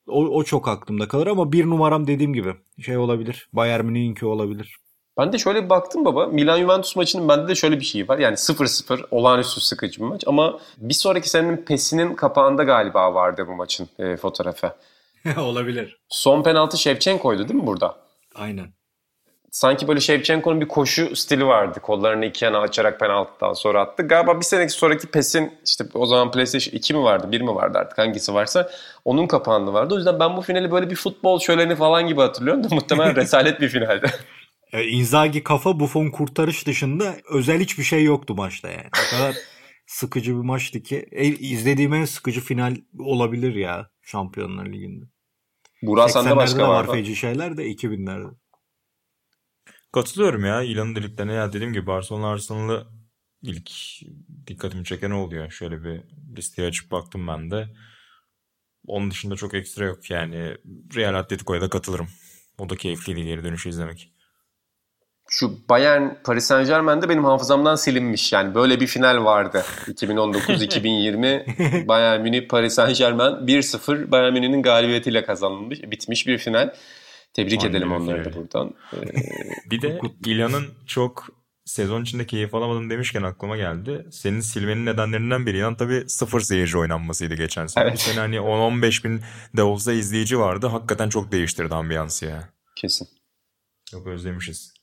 [0.08, 3.50] o, o çok aklımda kalır ama bir numaram dediğim gibi şey olabilir.
[3.54, 4.78] Bayern Münih'inki olabilir.
[5.18, 6.26] Ben de şöyle bir baktım baba.
[6.26, 8.18] Milan Juventus maçının bende de şöyle bir şey var.
[8.18, 13.56] Yani 0-0 olağanüstü sıkıcı bir maç ama bir sonraki senenin PES'inin kapağında galiba vardı bu
[13.56, 14.74] maçın e, fotoğrafı.
[15.38, 15.98] olabilir.
[16.10, 17.96] Son penaltı Shevchenko'ydu değil mi burada?
[18.36, 18.68] Aynen.
[19.52, 21.80] Sanki böyle Shevchenko'nun bir koşu stili vardı.
[21.80, 24.08] Kollarını iki yana açarak penaltıdan sonra attı.
[24.08, 27.78] Galiba bir seneki sonraki PES'in işte o zaman PlayStation 2 mi vardı 1 mi vardı
[27.78, 28.70] artık hangisi varsa
[29.06, 29.94] onun kapağında vardı.
[29.94, 33.62] O yüzden ben bu finali böyle bir futbol şöleni falan gibi hatırlıyorum da muhtemelen resalet
[33.62, 34.12] bir finaldi.
[34.74, 38.90] E, Inzaghi kafa Buffon kurtarış dışında özel hiçbir şey yoktu maçta yani.
[39.08, 39.36] O kadar
[39.88, 41.06] sıkıcı bir maçtı ki.
[41.12, 45.06] E, izlediğim en sıkıcı final olabilir ya Şampiyonlar Ligi'nde.
[45.82, 46.92] Burak sende 80'lerde başka de var var mı?
[46.94, 48.36] feci şeyler de 2000'lerde.
[49.92, 52.88] Katılıyorum ya İlan'ın dediklerine ya dediğim gibi Barcelona Arsenal'ı
[53.42, 53.72] ilk
[54.48, 55.52] dikkatimi çeken oluyor.
[55.52, 56.02] Şöyle bir
[56.38, 57.70] listeyi açıp baktım ben de.
[58.88, 60.58] Onun dışında çok ekstra yok yani
[60.96, 62.08] Real Atletico'ya da katılırım.
[62.58, 64.12] O da keyifliydi geri dönüşü izlemek.
[65.34, 68.34] Şu Bayern Paris Saint Germain'de benim hafızamdan silinmiş.
[68.34, 69.66] Yani böyle bir final vardı.
[69.88, 76.74] 2019-2020 Bayern Münih Paris Saint Germain 1-0 Bayern Münih'in galibiyetiyle kazanılmış, bitmiş bir final.
[77.34, 78.74] Tebrik Aynen edelim onları da buradan.
[78.94, 78.98] Ee,
[79.72, 81.28] Bir de İlan'ın çok
[81.66, 84.06] sezon içinde keyif alamadım demişken aklıma geldi.
[84.12, 87.84] Senin silmenin nedenlerinden biri İlan tabii sıfır seyirci oynanmasıydı geçen sene.
[87.84, 87.94] Evet.
[87.94, 89.22] Bu sene hani 10-15 bin
[89.58, 90.68] de olsa izleyici vardı.
[90.68, 92.50] Hakikaten çok değiştirdi ambiyansı ya.
[92.76, 93.08] kesin.
[93.92, 94.81] Çok özlemişiz.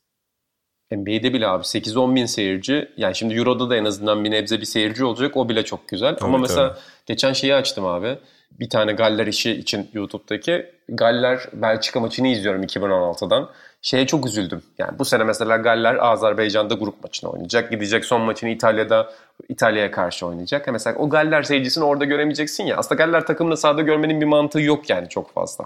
[0.90, 2.88] NBA'de bile abi 8-10 bin seyirci.
[2.96, 5.36] Yani şimdi Euro'da da en azından bir nebze bir seyirci olacak.
[5.36, 6.14] O bile çok güzel.
[6.16, 6.78] Tabii, Ama mesela tabii.
[7.06, 8.18] geçen şeyi açtım abi.
[8.60, 10.66] Bir tane Galler işi için YouTube'daki.
[10.88, 13.50] Galler Belçika maçını izliyorum 2016'dan.
[13.82, 14.62] Şeye çok üzüldüm.
[14.78, 17.70] Yani bu sene mesela Galler Azerbaycan'da grup maçını oynayacak.
[17.70, 19.12] Gidecek son maçını İtalya'da
[19.48, 20.66] İtalya'ya karşı oynayacak.
[20.68, 22.76] Ha Mesela o Galler seyircisini orada göremeyeceksin ya.
[22.76, 25.64] Aslında Galler takımını sahada görmenin bir mantığı yok yani çok fazla.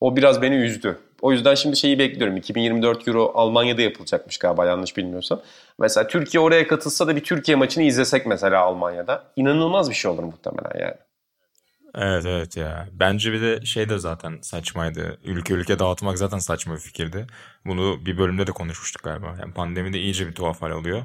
[0.00, 0.98] O biraz beni üzdü.
[1.22, 2.36] O yüzden şimdi şeyi bekliyorum.
[2.36, 5.40] 2024 Euro Almanya'da yapılacakmış galiba yanlış bilmiyorsam.
[5.78, 9.24] Mesela Türkiye oraya katılsa da bir Türkiye maçını izlesek mesela Almanya'da.
[9.36, 10.96] İnanılmaz bir şey olur muhtemelen yani.
[11.94, 12.88] Evet evet ya.
[12.92, 15.18] Bence bir de şey de zaten saçmaydı.
[15.24, 17.26] Ülke ülke dağıtmak zaten saçma bir fikirdi.
[17.66, 19.36] Bunu bir bölümde de konuşmuştuk galiba.
[19.40, 21.02] Yani pandemide iyice bir tuhaf hal oluyor.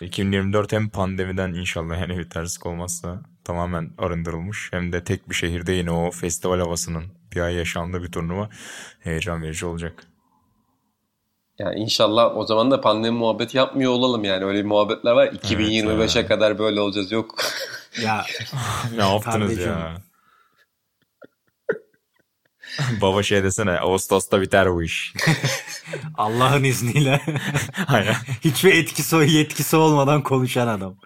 [0.00, 4.68] 2024 hem pandemiden inşallah yani bir terslik olmazsa tamamen arındırılmış.
[4.72, 8.48] Hem de tek bir şehirde yine o festival havasının bir ay yaşandığı bir turnuva
[9.00, 10.06] heyecan verici olacak.
[11.58, 14.44] Yani inşallah o zaman da pandemi muhabbeti yapmıyor olalım yani.
[14.44, 15.26] Öyle bir muhabbetler var.
[15.26, 17.34] 2025'e evet, kadar böyle olacağız yok.
[18.02, 18.24] Ya
[18.96, 19.96] ne yaptınız ya?
[23.00, 25.14] Baba şey desene Ağustos'ta biter bu iş.
[26.14, 27.20] Allah'ın izniyle.
[28.44, 30.96] Hiçbir etkisi yetkisi olmadan konuşan adam.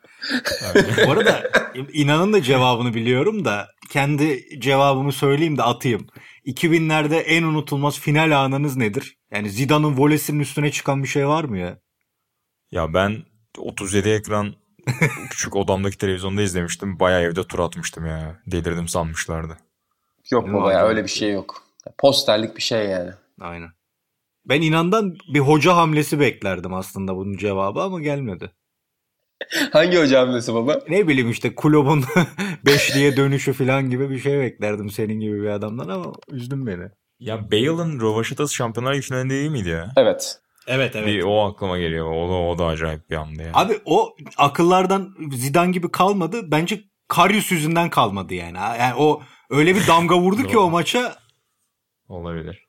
[1.06, 1.50] Bu arada
[1.92, 6.06] inanın da cevabını biliyorum da kendi cevabımı söyleyeyim de atayım.
[6.46, 9.16] 2000'lerde en unutulmaz final anınız nedir?
[9.30, 11.78] Yani Zidane'ın volesinin üstüne çıkan bir şey var mı ya?
[12.70, 13.22] Ya ben
[13.58, 14.54] 37 ekran
[15.30, 17.00] küçük odamdaki televizyonda izlemiştim.
[17.00, 18.40] Bayağı evde tur atmıştım ya.
[18.46, 19.58] Delirdim sanmışlardı.
[20.30, 21.62] Yok baba ya öyle bir şey yok.
[21.98, 23.10] Posterlik bir şey yani.
[23.40, 23.70] Aynen.
[24.44, 28.50] Ben inandan bir hoca hamlesi beklerdim aslında bunun cevabı ama gelmedi.
[29.72, 30.78] Hangi hoca hamlesi baba?
[30.89, 32.05] Ne bileyim işte kulübün
[32.66, 36.89] beşliğe dönüşü falan gibi bir şey beklerdim senin gibi bir adamdan ama üzdün beni.
[37.18, 39.93] Ya Bale'ın Rovaşatası Şampiyonlar Ligi finalinde değil miydi ya?
[39.97, 40.39] Evet.
[40.66, 41.07] Evet evet.
[41.07, 42.12] Bir o aklıma geliyor.
[42.12, 43.51] O da, o da acayip bir andı ya.
[43.55, 46.51] Abi o akıllardan Zidane gibi kalmadı.
[46.51, 48.57] Bence Karius yüzünden kalmadı yani.
[48.57, 51.16] Yani o öyle bir damga vurdu ki o maça.
[52.09, 52.65] Olabilir.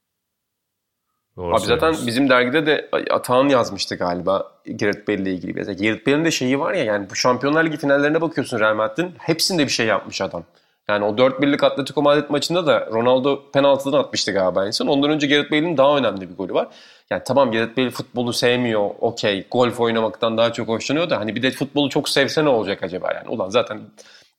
[1.38, 5.54] Doğru Abi zaten bizim dergide de Atahan yazmıştı galiba Gareth Bale ile ilgili.
[5.54, 9.14] Mesela Gareth Bale'in de şeyi var ya yani bu Şampiyonlar Ligi finallerine bakıyorsun Real Madrid'in
[9.18, 10.44] hepsinde bir şey yapmış adam.
[10.90, 14.88] Yani o 4-1'lik Atletico Madrid maçında da Ronaldo penaltıdan atmıştı galiba en son.
[14.88, 16.68] Ondan önce Gareth Bale'in daha önemli bir golü var.
[17.10, 19.48] Yani tamam Gareth Bale futbolu sevmiyor, okey.
[19.52, 23.14] Golf oynamaktan daha çok hoşlanıyor da hani bir de futbolu çok sevse ne olacak acaba
[23.14, 23.30] yani?
[23.30, 23.80] Ulan zaten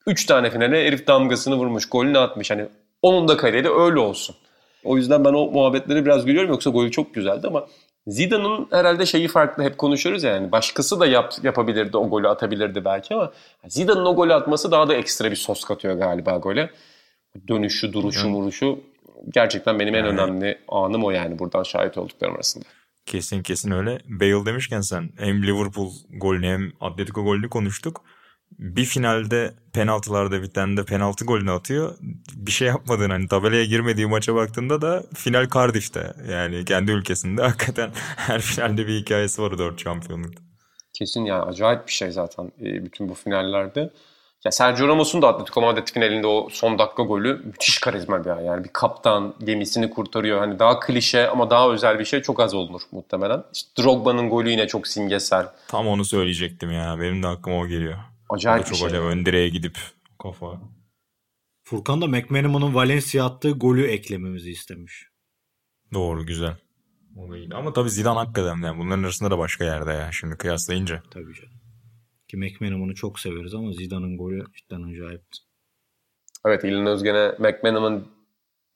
[0.06, 2.50] 3 tane finale herif damgasını vurmuş, golünü atmış.
[2.50, 2.66] Hani
[3.02, 4.36] onun da kariyeri öyle olsun.
[4.84, 6.50] O yüzden ben o muhabbetleri biraz gülüyorum.
[6.50, 7.66] Yoksa golü çok güzeldi ama
[8.06, 12.84] Zidane'ın herhalde şeyi farklı hep konuşuyoruz ya yani başkası da yap, yapabilirdi o golü atabilirdi
[12.84, 13.32] belki ama
[13.68, 16.70] Zidane'ın o golü atması daha da ekstra bir sos katıyor galiba gole.
[17.48, 18.80] Dönüşü, duruşu, vuruşu
[19.34, 20.12] gerçekten benim en evet.
[20.12, 22.64] önemli anım o yani buradan şahit olduklarım arasında.
[23.06, 23.98] Kesin kesin öyle.
[24.08, 28.04] Bale demişken sen hem Liverpool golünü hem Atletico golünü konuştuk
[28.58, 31.94] bir finalde penaltılarda bir tane de penaltı golünü atıyor.
[32.34, 36.14] Bir şey yapmadığın hani tabelaya girmediği maça baktığında da final Cardiff'te.
[36.30, 40.42] Yani kendi ülkesinde hakikaten her finalde bir hikayesi var dört şampiyonlukta.
[40.92, 43.90] Kesin ya acayip bir şey zaten e, bütün bu finallerde.
[44.44, 48.64] Ya Sergio Ramos'un da Atletico Madrid finalinde o son dakika golü müthiş karizma bir yani
[48.64, 50.38] bir kaptan gemisini kurtarıyor.
[50.38, 53.44] Hani daha klişe ama daha özel bir şey çok az olunur muhtemelen.
[53.52, 55.46] İşte Drogba'nın golü yine çok simgesel.
[55.68, 56.96] Tam onu söyleyecektim ya.
[57.00, 57.98] Benim de aklıma o geliyor.
[58.28, 58.86] Acayip çok şey.
[58.86, 59.78] öyle ön direğe gidip
[60.22, 60.60] kafa.
[61.62, 65.06] Furkan da McManaman'ın Valencia attığı golü eklememizi istemiş.
[65.94, 66.56] Doğru güzel.
[67.54, 71.02] Ama tabii Zidane hakikaten yani bunların arasında da başka yerde ya şimdi kıyaslayınca.
[71.10, 71.60] Tabii canım.
[72.28, 75.22] Ki McManaman'ı çok severiz ama Zidane'ın golü cidden acayip.
[76.46, 78.06] Evet İlhan Özgen'e McManaman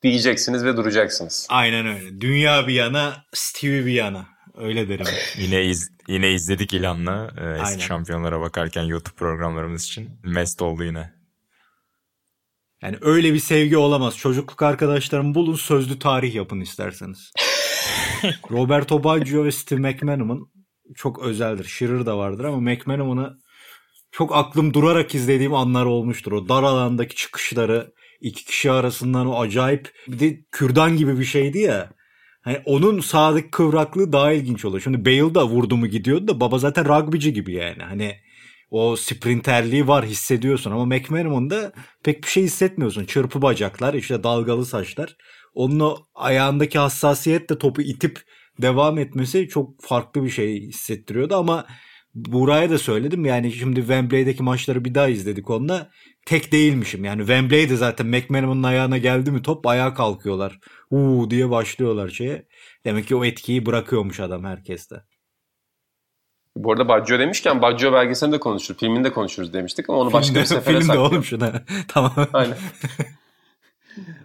[0.03, 1.47] diyeceksiniz ve duracaksınız.
[1.49, 2.21] Aynen öyle.
[2.21, 4.27] Dünya bir yana, Stevie bir yana.
[4.55, 5.05] Öyle derim.
[5.37, 7.79] yine iz, yine izledik ilanla e, eski Aynen.
[7.79, 10.09] şampiyonlara bakarken YouTube programlarımız için.
[10.23, 11.13] Mest oldu yine.
[12.81, 14.17] Yani öyle bir sevgi olamaz.
[14.17, 17.31] Çocukluk arkadaşlarım bulun sözlü tarih yapın isterseniz.
[18.51, 20.47] Roberto Baggio ve Steve McManaman
[20.95, 21.65] çok özeldir.
[21.65, 23.37] Shearer da vardır ama McManaman'ı
[24.11, 26.31] çok aklım durarak izlediğim anlar olmuştur.
[26.31, 31.59] O dar alandaki çıkışları iki kişi arasından o acayip bir de kürdan gibi bir şeydi
[31.59, 31.89] ya.
[32.43, 34.81] Hani onun sağdaki kıvraklığı daha ilginç oluyor.
[34.81, 37.83] Şimdi Bale da vurdu mu gidiyordu da baba zaten rugbyci gibi yani.
[37.83, 38.15] Hani
[38.71, 41.71] o sprinterliği var hissediyorsun ama McManaman'da
[42.03, 43.05] pek bir şey hissetmiyorsun.
[43.05, 45.17] Çırpı bacaklar işte dalgalı saçlar.
[45.53, 48.19] Onun o ayağındaki hassasiyetle topu itip
[48.61, 51.65] devam etmesi çok farklı bir şey hissettiriyordu ama
[52.15, 55.89] Buraya da söyledim yani şimdi Wembley'deki maçları bir daha izledik onunla
[56.25, 57.05] tek değilmişim.
[57.05, 60.59] Yani Wembley'de zaten McManaman'ın ayağına geldi mi top ayağa kalkıyorlar.
[60.91, 62.45] Uuu diye başlıyorlar şeye.
[62.85, 64.95] Demek ki o etkiyi bırakıyormuş adam herkeste.
[66.57, 68.79] Bu arada Baggio demişken Baggio belgeselinde konuşuruz.
[68.79, 71.63] Filminde konuşuruz demiştik ama onu filmde, başka bir sefere Filmde oğlum şuna.
[71.87, 72.13] tamam.
[72.33, 72.57] Aynen.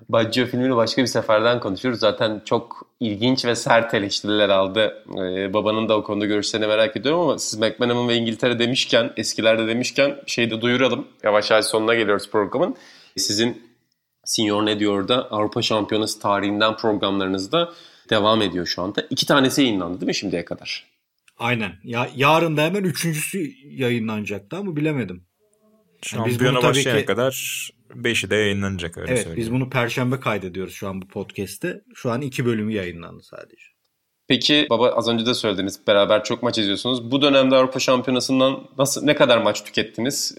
[0.09, 1.99] Baggio filmini başka bir seferden konuşuruz.
[1.99, 5.05] Zaten çok ilginç ve sert eleştiriler aldı.
[5.11, 9.67] Ee, babanın da o konuda görüşlerini merak ediyorum ama siz McManaman ve İngiltere demişken, eskilerde
[9.69, 11.09] demişken şeyi de duyuralım.
[11.23, 12.77] Yavaş yavaş sonuna geliyoruz programın.
[13.17, 13.63] Sizin
[14.25, 17.73] Senior Ne Diyor'da Avrupa Şampiyonası tarihinden programlarınızda
[18.11, 19.07] devam ediyor şu anda.
[19.11, 20.87] İki tanesi yayınlandı değil mi şimdiye kadar?
[21.39, 21.73] Aynen.
[21.85, 25.28] Ya, yarın da hemen üçüncüsü yayınlanacaktı ama bilemedim.
[26.03, 27.07] Şampiyona başlayana ki...
[27.07, 27.33] kadar
[27.91, 29.41] 5'i de yayınlanacak öyle evet, söyleyeyim.
[29.41, 31.81] biz bunu perşembe kaydediyoruz şu an bu podcast'te.
[31.95, 33.65] Şu an iki bölümü yayınlandı sadece.
[34.29, 37.11] Peki baba az önce de söylediniz beraber çok maç izliyorsunuz.
[37.11, 40.39] Bu dönemde Avrupa Şampiyonası'ndan nasıl ne kadar maç tükettiniz?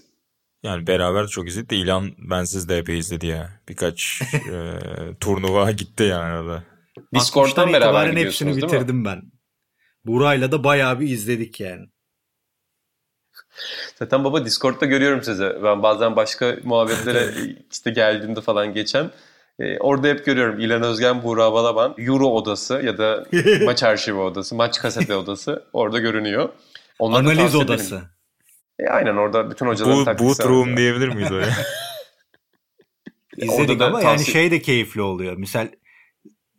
[0.62, 3.60] Yani beraber çok izledik de İlan bensiz de epey izledi ya.
[3.68, 4.78] Birkaç e,
[5.20, 6.64] turnuva gitti yani arada.
[7.14, 9.22] Discord'dan beraber gidiyorsunuz hepsini bitirdim ben.
[10.04, 11.86] Burayla da bayağı bir izledik yani.
[13.98, 15.52] Zaten baba Discord'da görüyorum sizi.
[15.62, 17.30] Ben bazen başka muhabbetlere
[17.72, 19.10] işte geldiğimde falan geçen.
[19.58, 23.26] E, orada hep görüyorum İlhan Özgen, Buğra Balaban, Euro odası ya da
[23.64, 26.48] maç arşivi odası, maç kaseti odası orada görünüyor.
[26.98, 28.02] Onları Analiz odası.
[28.78, 31.52] E, aynen orada bütün hocaların Bu, Boot room diyebilir miyiz oraya?
[33.36, 34.10] İzledik ama tavsiye...
[34.10, 35.36] yani şey de keyifli oluyor.
[35.36, 35.68] Misal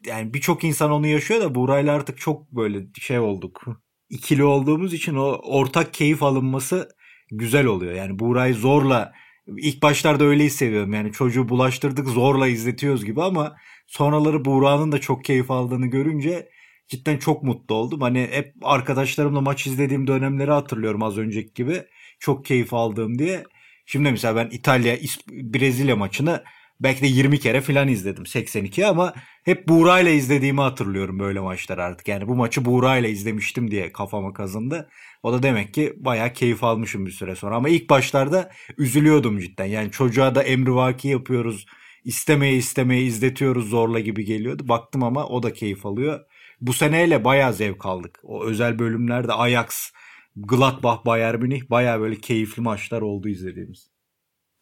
[0.05, 3.65] yani birçok insan onu yaşıyor da Buğra'yla artık çok böyle şey olduk.
[4.11, 6.89] İkili olduğumuz için o ortak keyif alınması
[7.31, 7.93] güzel oluyor.
[7.93, 9.13] Yani Buğra'yı zorla
[9.57, 10.93] ilk başlarda öyle hissediyorum.
[10.93, 13.55] Yani çocuğu bulaştırdık zorla izletiyoruz gibi ama
[13.87, 16.49] sonraları Buğra'nın da çok keyif aldığını görünce
[16.87, 18.01] cidden çok mutlu oldum.
[18.01, 21.83] Hani hep arkadaşlarımla maç izlediğim dönemleri hatırlıyorum az önceki gibi.
[22.19, 23.43] Çok keyif aldığım diye.
[23.85, 24.97] Şimdi mesela ben İtalya
[25.31, 26.43] Brezilya maçını
[26.83, 29.13] belki de 20 kere falan izledim 82 ama
[29.43, 32.07] hep Buğra ile izlediğimi hatırlıyorum böyle maçlar artık.
[32.07, 34.89] Yani bu maçı Buğra ile izlemiştim diye kafama kazındı.
[35.23, 37.55] O da demek ki bayağı keyif almışım bir süre sonra.
[37.55, 39.65] Ama ilk başlarda üzülüyordum cidden.
[39.65, 41.65] Yani çocuğa da emrivaki yapıyoruz.
[42.03, 44.67] istemeye istemeye izletiyoruz zorla gibi geliyordu.
[44.69, 46.19] Baktım ama o da keyif alıyor.
[46.61, 48.19] Bu seneyle bayağı zevk aldık.
[48.23, 49.91] O özel bölümlerde Ajax,
[50.35, 53.90] Gladbach, Bayern Münih bayağı böyle keyifli maçlar oldu izlediğimiz.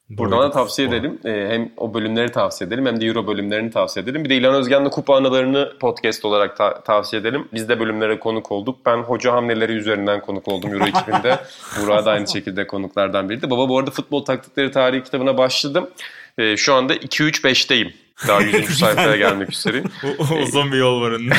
[0.09, 1.19] Buradan da tavsiye edelim.
[1.25, 4.23] Ee, hem o bölümleri tavsiye edelim hem de Euro bölümlerini tavsiye edelim.
[4.23, 7.47] Bir de İlhan Özgen'le kupa anılarını podcast olarak ta- tavsiye edelim.
[7.53, 8.79] Biz de bölümlere konuk olduk.
[8.85, 11.39] Ben hoca hamleleri üzerinden konuk oldum Euro 2000'de.
[11.81, 13.49] Burak da aynı şekilde konuklardan biriydi.
[13.49, 15.89] Baba bu arada futbol taktikleri tarihi kitabına başladım.
[16.37, 17.93] Ee, şu anda 2-3-5'teyim.
[18.27, 18.79] Daha 100.
[18.79, 19.83] sayfaya gelmek üzere.
[20.43, 21.33] Uzun bir yol var önünde.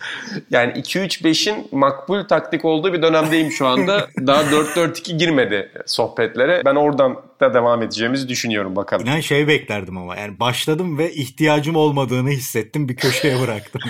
[0.50, 4.08] yani 2-3-5'in makbul taktik olduğu bir dönemdeyim şu anda.
[4.26, 6.62] Daha 4-4-2 girmedi sohbetlere.
[6.64, 9.06] Ben oradan da devam edeceğimizi düşünüyorum bakalım.
[9.06, 13.80] Ben şey beklerdim ama yani başladım ve ihtiyacım olmadığını hissettim bir köşeye bıraktım.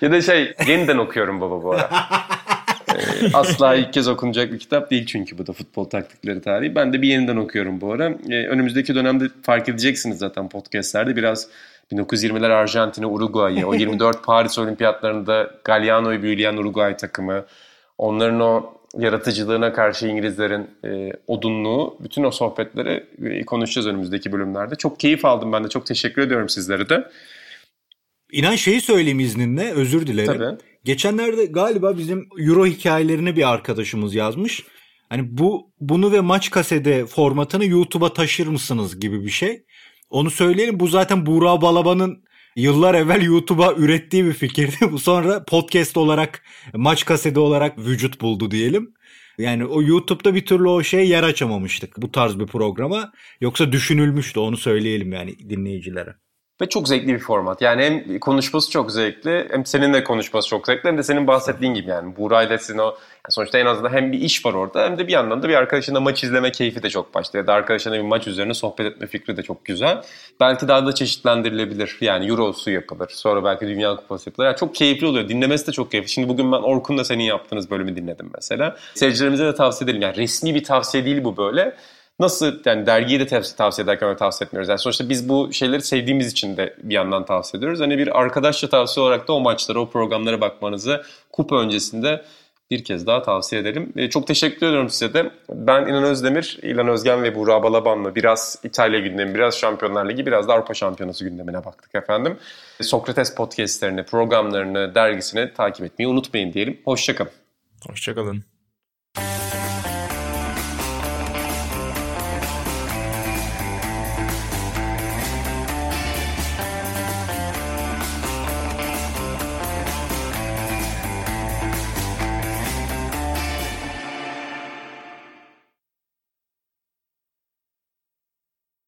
[0.00, 1.90] ya da şey yeniden okuyorum baba bu ara.
[2.96, 6.74] Ee, asla ilk kez okunacak bir kitap değil çünkü bu da futbol taktikleri tarihi.
[6.74, 8.14] Ben de bir yeniden okuyorum bu ara.
[8.30, 11.48] Ee, önümüzdeki dönemde fark edeceksiniz zaten podcastlerde biraz
[11.92, 17.44] 1920'ler Arjantin'i, Uruguay'ı, o 24 Paris Olimpiyatlarında Galliano'yu büyüleyen Uruguay takımı,
[17.98, 24.74] onların o yaratıcılığına karşı İngilizlerin e, odunluğu, bütün o sohbetleri e, konuşacağız önümüzdeki bölümlerde.
[24.74, 25.68] Çok keyif aldım ben de.
[25.68, 27.08] Çok teşekkür ediyorum sizlere de.
[28.32, 30.38] İnan şeyi söyleyeyim izninle, özür dilerim.
[30.38, 30.71] Tabii.
[30.84, 34.64] Geçenlerde galiba bizim Euro hikayelerini bir arkadaşımız yazmış.
[35.08, 39.64] Hani bu bunu ve maç kasede formatını YouTube'a taşır mısınız gibi bir şey.
[40.10, 40.80] Onu söyleyelim.
[40.80, 42.24] Bu zaten Buğra Balaban'ın
[42.56, 44.76] yıllar evvel YouTube'a ürettiği bir fikirdi.
[44.92, 48.94] Bu sonra podcast olarak, maç kaseti olarak vücut buldu diyelim.
[49.38, 53.12] Yani o YouTube'da bir türlü o şey yer açamamıştık bu tarz bir programa.
[53.40, 56.14] Yoksa düşünülmüştü onu söyleyelim yani dinleyicilere.
[56.62, 57.62] Ve çok zevkli bir format.
[57.62, 61.74] Yani hem konuşması çok zevkli, hem senin de konuşması çok zevkli, hem de senin bahsettiğin
[61.74, 62.96] gibi yani Buğra'yla sizin o yani
[63.30, 66.00] sonuçta en azından hem bir iş var orada hem de bir yandan da bir arkadaşınla
[66.00, 69.36] maç izleme keyfi de çok başta ya da arkadaşınla bir maç üzerine sohbet etme fikri
[69.36, 70.02] de çok güzel.
[70.40, 71.98] Belki daha da çeşitlendirilebilir.
[72.00, 73.08] Yani Euro'su yapılır.
[73.08, 74.46] Sonra belki Dünya Kupası yapılır.
[74.46, 75.28] Yani çok keyifli oluyor.
[75.28, 76.10] Dinlemesi de çok keyifli.
[76.10, 78.76] Şimdi bugün ben Orkun'la senin yaptığınız bölümü dinledim mesela.
[78.94, 80.02] Seyircilerimize de tavsiye edelim.
[80.02, 81.76] Yani resmi bir tavsiye değil bu böyle
[82.20, 84.68] nasıl yani dergiyi de tavsiye, tavsiye ederken öyle tavsiye etmiyoruz.
[84.68, 87.80] Yani sonuçta biz bu şeyleri sevdiğimiz için de bir yandan tavsiye ediyoruz.
[87.80, 91.02] Hani bir arkadaşça tavsiye olarak da o maçlara, o programlara bakmanızı
[91.32, 92.24] kupa öncesinde
[92.72, 93.92] bir kez daha tavsiye edelim.
[93.96, 95.30] E, çok teşekkür ediyorum size de.
[95.50, 100.48] Ben İnan Özdemir, İlan Özgen ve Buğra Balaban'la biraz İtalya gündemi, biraz Şampiyonlar Ligi, biraz
[100.48, 102.36] da Avrupa Şampiyonası gündemine baktık efendim.
[102.80, 106.80] Sokrates podcastlerini, programlarını, dergisini takip etmeyi unutmayın diyelim.
[106.84, 107.32] Hoşçakalın.
[107.88, 108.51] Hoşçakalın.